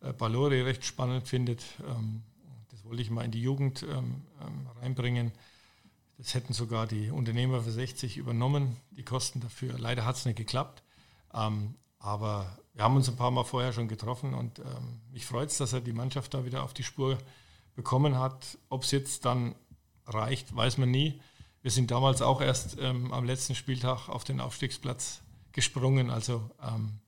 [0.00, 1.64] äh, Ballore recht spannend findet.
[1.86, 2.22] Ähm,
[2.70, 5.32] das wollte ich mal in die Jugend ähm, ähm, reinbringen.
[6.18, 9.78] Das hätten sogar die Unternehmer für 60 übernommen, die Kosten dafür.
[9.78, 10.82] Leider hat es nicht geklappt.
[12.00, 14.60] Aber wir haben uns ein paar Mal vorher schon getroffen und
[15.12, 17.18] mich freut es, dass er die Mannschaft da wieder auf die Spur
[17.74, 18.58] bekommen hat.
[18.68, 19.54] Ob es jetzt dann
[20.06, 21.20] reicht, weiß man nie.
[21.62, 25.20] Wir sind damals auch erst ähm, am letzten Spieltag auf den Aufstiegsplatz
[25.52, 26.10] gesprungen.
[26.10, 27.00] Also ähm,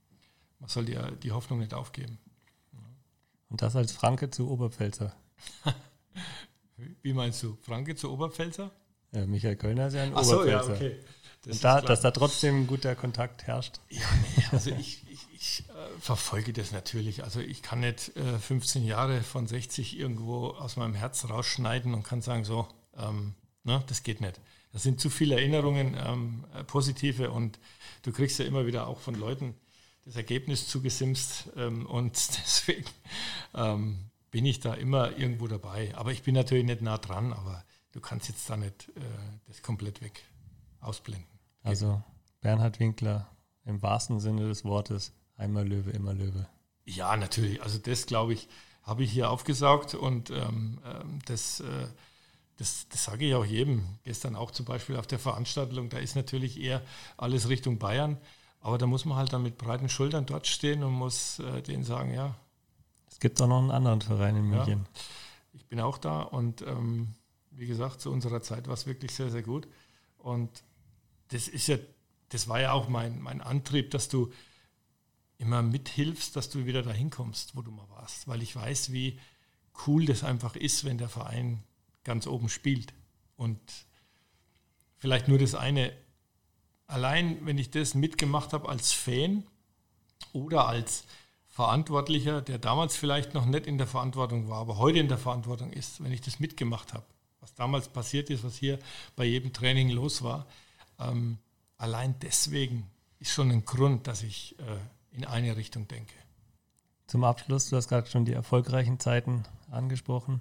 [0.58, 2.18] man soll die, die Hoffnung nicht aufgeben.
[3.48, 5.14] Und das als Franke zu Oberpfälzer.
[7.02, 7.56] Wie meinst du?
[7.62, 8.70] Franke zu Oberpfälzer?
[9.12, 10.64] Ja, Michael Kölner ist ja ein Ach Oberpfälzer.
[10.64, 11.00] So, ja, okay.
[11.42, 13.80] Das Und da, dass da trotzdem ein guter Kontakt herrscht.
[13.88, 14.02] Ja,
[14.36, 17.24] nee, also ich, ich, ich äh, verfolge das natürlich.
[17.24, 22.04] Also ich kann nicht äh, 15 Jahre von 60 irgendwo aus meinem Herz rausschneiden und
[22.04, 23.34] kann sagen, so, ähm,
[23.64, 24.40] ne, das geht nicht.
[24.72, 27.58] Das sind zu viele Erinnerungen, ähm, äh, positive und
[28.02, 29.54] du kriegst ja immer wieder auch von Leuten
[30.04, 32.84] das Ergebnis zugesimst ähm, und deswegen
[33.54, 33.98] ähm,
[34.30, 35.92] bin ich da immer irgendwo dabei.
[35.96, 39.00] Aber ich bin natürlich nicht nah dran, aber du kannst jetzt da nicht äh,
[39.48, 40.22] das komplett weg
[40.80, 41.31] ausblenden.
[41.62, 42.02] Also
[42.40, 43.28] Bernhard Winkler
[43.64, 46.46] im wahrsten Sinne des Wortes, einmal Löwe, immer Löwe.
[46.84, 47.62] Ja, natürlich.
[47.62, 48.48] Also das, glaube ich,
[48.82, 51.86] habe ich hier aufgesaugt und ähm, ähm das, äh,
[52.56, 53.84] das, das sage ich auch jedem.
[54.02, 56.82] Gestern auch zum Beispiel auf der Veranstaltung, da ist natürlich eher
[57.16, 58.18] alles Richtung Bayern.
[58.60, 61.84] Aber da muss man halt dann mit breiten Schultern dort stehen und muss äh, denen
[61.84, 62.36] sagen, ja.
[63.10, 64.86] Es gibt auch noch einen anderen Verein in München.
[64.94, 65.00] Ja,
[65.52, 67.14] ich bin auch da und ähm,
[67.50, 69.68] wie gesagt, zu unserer Zeit war es wirklich sehr, sehr gut.
[70.18, 70.62] Und
[71.32, 71.78] das ist ja,
[72.28, 74.32] das war ja auch mein, mein Antrieb, dass du
[75.38, 78.28] immer mithilfst, dass du wieder dahin kommst, wo du mal warst.
[78.28, 79.18] Weil ich weiß, wie
[79.86, 81.62] cool das einfach ist, wenn der Verein
[82.04, 82.92] ganz oben spielt.
[83.36, 83.60] Und
[84.98, 85.92] vielleicht nur das eine,
[86.86, 89.44] allein wenn ich das mitgemacht habe als Fan
[90.32, 91.04] oder als
[91.48, 95.72] Verantwortlicher, der damals vielleicht noch nicht in der Verantwortung war, aber heute in der Verantwortung
[95.72, 97.04] ist, wenn ich das mitgemacht habe,
[97.40, 98.78] was damals passiert ist, was hier
[99.16, 100.46] bei jedem Training los war,
[101.08, 101.38] ähm,
[101.76, 106.14] allein deswegen ist schon ein Grund, dass ich äh, in eine Richtung denke.
[107.06, 110.40] Zum Abschluss, du hast gerade schon die erfolgreichen Zeiten angesprochen.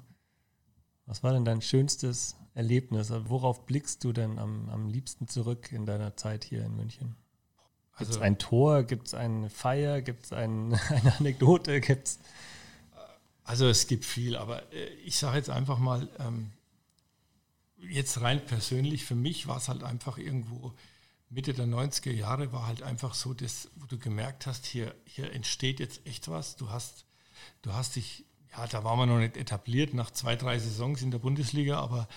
[1.05, 3.11] Was war denn dein schönstes Erlebnis?
[3.11, 7.15] Also worauf blickst du denn am, am liebsten zurück in deiner Zeit hier in München?
[7.97, 8.83] Gibt es also, ein Tor?
[8.83, 10.01] Gibt es eine Feier?
[10.01, 11.81] Gibt es ein, eine Anekdote?
[11.81, 12.19] Gibt's
[13.43, 16.51] also es gibt viel, aber äh, ich sage jetzt einfach mal, ähm,
[17.89, 20.73] jetzt rein persönlich, für mich war es halt einfach irgendwo
[21.29, 25.31] Mitte der 90er Jahre war halt einfach so, dass, wo du gemerkt hast, hier, hier
[25.31, 26.57] entsteht jetzt echt was.
[26.57, 27.05] Du hast,
[27.61, 31.11] du hast dich ja, da waren wir noch nicht etabliert nach zwei, drei Saisons in
[31.11, 32.07] der Bundesliga, aber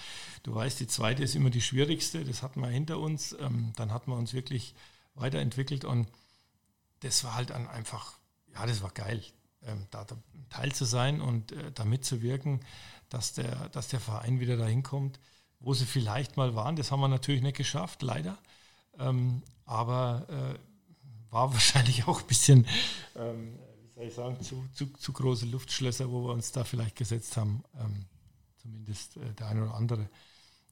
[0.42, 3.36] du weißt, die zweite ist immer die schwierigste, das hatten wir hinter uns.
[3.38, 4.74] Ähm, dann hatten wir uns wirklich
[5.14, 6.08] weiterentwickelt und
[7.00, 8.18] das war halt dann einfach,
[8.52, 9.22] ja, das war geil,
[9.62, 10.16] ähm, da, da
[10.50, 12.60] Teil zu sein und äh, da mitzuwirken,
[13.10, 15.20] dass der, dass der Verein wieder dahin kommt,
[15.60, 16.76] wo sie vielleicht mal waren.
[16.76, 18.38] Das haben wir natürlich nicht geschafft, leider.
[18.98, 22.66] Ähm, aber äh, war wahrscheinlich auch ein bisschen
[23.16, 23.58] ähm,
[23.94, 27.64] soll ich sagen, zu, zu, zu große Luftschlösser, wo wir uns da vielleicht gesetzt haben,
[27.78, 28.06] ähm,
[28.56, 30.08] zumindest äh, der eine oder andere.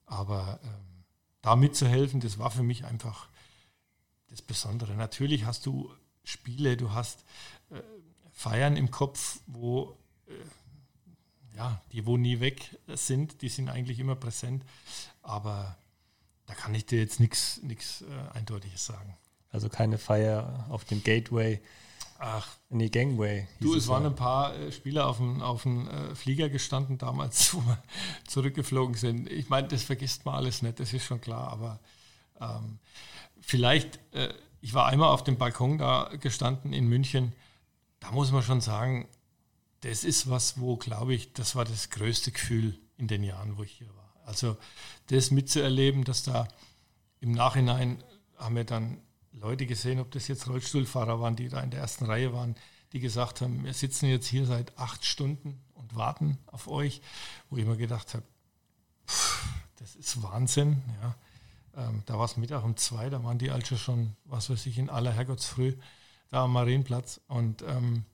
[0.06, 1.04] Aber ähm,
[1.40, 3.28] da mitzuhelfen, das war für mich einfach
[4.28, 4.94] das Besondere.
[4.94, 5.92] Natürlich hast du
[6.24, 7.24] Spiele, du hast
[7.70, 7.80] äh,
[8.32, 10.32] Feiern im Kopf, wo äh,
[11.56, 14.64] ja, die wo nie weg sind, die sind eigentlich immer präsent,
[15.22, 15.76] aber
[16.46, 17.60] da kann ich dir jetzt nichts
[18.02, 19.16] äh, Eindeutiges sagen.
[19.50, 21.60] Also keine Feier auf dem Gateway,
[22.24, 22.46] Ach.
[22.70, 23.48] Nee, Gangway.
[23.58, 27.52] Du, es waren ein paar äh, Spieler auf dem, auf dem äh, Flieger gestanden damals,
[27.54, 27.82] wo wir
[28.28, 29.28] zurückgeflogen sind.
[29.28, 31.80] Ich meine, das vergisst man alles nicht, das ist schon klar, aber
[32.40, 32.78] ähm,
[33.40, 37.32] vielleicht, äh, ich war einmal auf dem Balkon da gestanden in München,
[37.98, 39.08] da muss man schon sagen,
[39.82, 43.62] das ist was, wo, glaube ich, das war das größte Gefühl in den Jahren, wo
[43.62, 44.16] ich hier war.
[44.24, 44.56] Also
[45.08, 46.48] das mitzuerleben, dass da
[47.20, 48.02] im Nachhinein
[48.36, 49.00] haben wir dann
[49.32, 52.54] Leute gesehen, ob das jetzt Rollstuhlfahrer waren, die da in der ersten Reihe waren,
[52.92, 57.00] die gesagt haben, wir sitzen jetzt hier seit acht Stunden und warten auf euch,
[57.48, 58.24] wo ich mir gedacht habe,
[59.76, 60.82] das ist Wahnsinn.
[61.00, 61.16] Ja.
[61.88, 64.78] Ähm, da war es Mittag um zwei, da waren die also schon, was weiß ich,
[64.78, 65.74] in aller Herrgottsfrüh
[66.30, 67.20] da am Marienplatz.
[67.28, 68.04] Und ähm,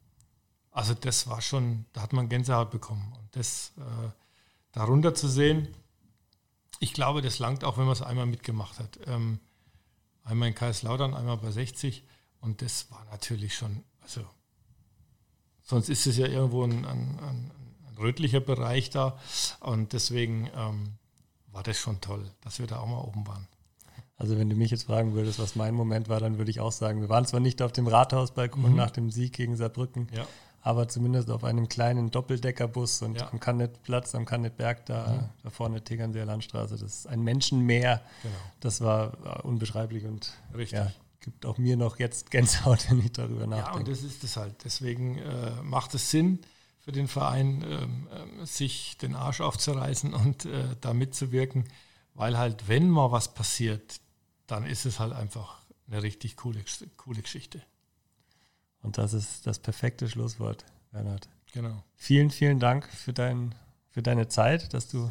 [0.71, 3.12] also das war schon, da hat man Gänsehaut bekommen.
[3.19, 4.11] Und das äh,
[4.73, 5.69] darunter zu sehen,
[6.81, 8.99] ich glaube, das langt auch, wenn man es einmal mitgemacht hat.
[9.07, 9.41] Ähm,
[10.29, 12.05] Einmal in Kaiserslautern, einmal bei 60.
[12.41, 14.21] Und das war natürlich schon, also
[15.62, 17.51] sonst ist es ja irgendwo ein, ein, ein,
[17.89, 19.19] ein rötlicher Bereich da.
[19.61, 20.93] Und deswegen ähm,
[21.51, 23.49] war das schon toll, dass wir da auch mal oben waren.
[24.16, 26.73] Also wenn du mich jetzt fragen würdest, was mein Moment war, dann würde ich auch
[26.73, 28.77] sagen, wir waren zwar nicht auf dem Rathausbalkon mhm.
[28.77, 30.27] nach dem Sieg gegen Saarbrücken, ja.
[30.61, 33.31] Aber zumindest auf einem kleinen Doppeldeckerbus und ja.
[33.31, 35.29] am Kannetplatz, am Kannetberg, da, mhm.
[35.43, 36.75] da vorne Tegernseer Landstraße.
[36.75, 38.03] Das ist ein Menschenmeer.
[38.23, 38.35] Genau.
[38.61, 40.79] Das war, war unbeschreiblich und Richtig.
[40.79, 43.71] Ja, gibt auch mir noch jetzt Gänsehaut, wenn ich darüber nachdenke.
[43.71, 44.65] Ja, und das ist es halt.
[44.65, 46.41] Deswegen äh, macht es Sinn
[46.79, 51.65] für den Verein, äh, sich den Arsch aufzureißen und äh, da mitzuwirken,
[52.15, 54.01] weil halt, wenn mal was passiert,
[54.47, 56.65] dann ist es halt einfach eine richtig coole,
[56.97, 57.63] coole Geschichte.
[58.83, 61.29] Und das ist das perfekte Schlusswort, Bernhard.
[61.53, 61.83] Genau.
[61.95, 63.55] Vielen, vielen Dank für, dein,
[63.91, 65.11] für deine Zeit, dass du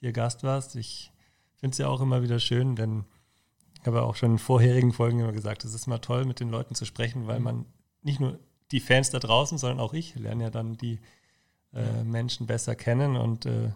[0.00, 0.76] hier Gast warst.
[0.76, 1.12] Ich
[1.56, 3.04] finde es ja auch immer wieder schön, denn
[3.80, 6.50] ich habe auch schon in vorherigen Folgen immer gesagt, es ist immer toll, mit den
[6.50, 7.44] Leuten zu sprechen, weil mhm.
[7.44, 7.66] man
[8.02, 8.38] nicht nur
[8.70, 10.98] die Fans da draußen, sondern auch ich lerne ja dann die
[11.72, 13.16] äh, Menschen besser kennen.
[13.16, 13.70] Und äh,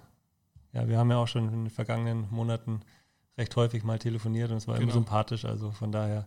[0.73, 2.81] ja, wir haben ja auch schon in den vergangenen Monaten
[3.39, 4.85] recht häufig mal telefoniert und es war genau.
[4.85, 5.45] immer sympathisch.
[5.45, 6.27] Also von daher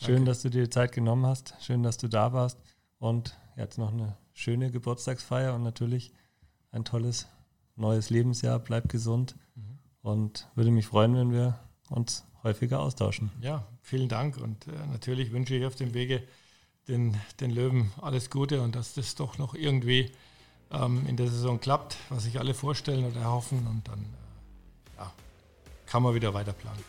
[0.00, 0.30] schön, Danke.
[0.30, 1.54] dass du dir die Zeit genommen hast.
[1.60, 2.58] Schön, dass du da warst.
[2.98, 6.12] Und jetzt noch eine schöne Geburtstagsfeier und natürlich
[6.70, 7.26] ein tolles
[7.76, 8.58] neues Lebensjahr.
[8.58, 9.78] Bleib gesund mhm.
[10.02, 11.58] und würde mich freuen, wenn wir
[11.90, 13.30] uns häufiger austauschen.
[13.40, 16.22] Ja, vielen Dank und äh, natürlich wünsche ich auf dem Wege
[16.88, 20.12] den, den Löwen alles Gute und dass das doch noch irgendwie
[20.70, 25.12] ähm, in der Saison klappt, was sich alle vorstellen oder erhoffen und dann äh, ja,
[25.86, 26.82] kann man wieder weiter planen.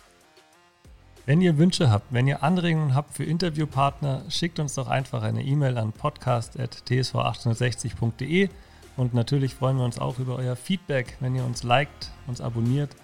[1.27, 5.43] Wenn ihr Wünsche habt, wenn ihr Anregungen habt für Interviewpartner, schickt uns doch einfach eine
[5.43, 8.47] E-Mail an podcast.tsv860.de
[8.95, 12.95] und natürlich freuen wir uns auch über euer Feedback, wenn ihr uns liked, uns abonniert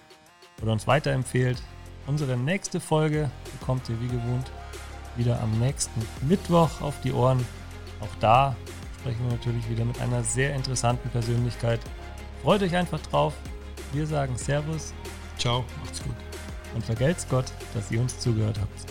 [0.62, 1.60] oder uns weiterempfehlt.
[2.06, 4.50] Unsere nächste Folge bekommt ihr wie gewohnt
[5.16, 7.44] wieder am nächsten Mittwoch auf die Ohren.
[8.00, 8.56] Auch da
[9.00, 11.80] sprechen wir natürlich wieder mit einer sehr interessanten Persönlichkeit.
[12.42, 13.34] Freut euch einfach drauf.
[13.92, 14.94] Wir sagen Servus
[15.36, 16.16] Ciao, macht's gut.
[16.74, 18.90] Und vergelt's Gott, dass ihr uns zugehört habt.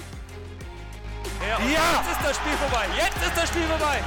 [1.42, 2.86] Ja, ja, jetzt ist das Spiel vorbei.
[2.96, 4.00] Jetzt ist das Spiel vorbei.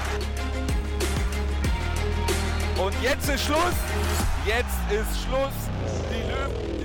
[2.78, 3.74] Und jetzt ist Schluss.
[4.46, 5.52] Jetzt ist Schluss.
[6.10, 6.75] Die Löwen.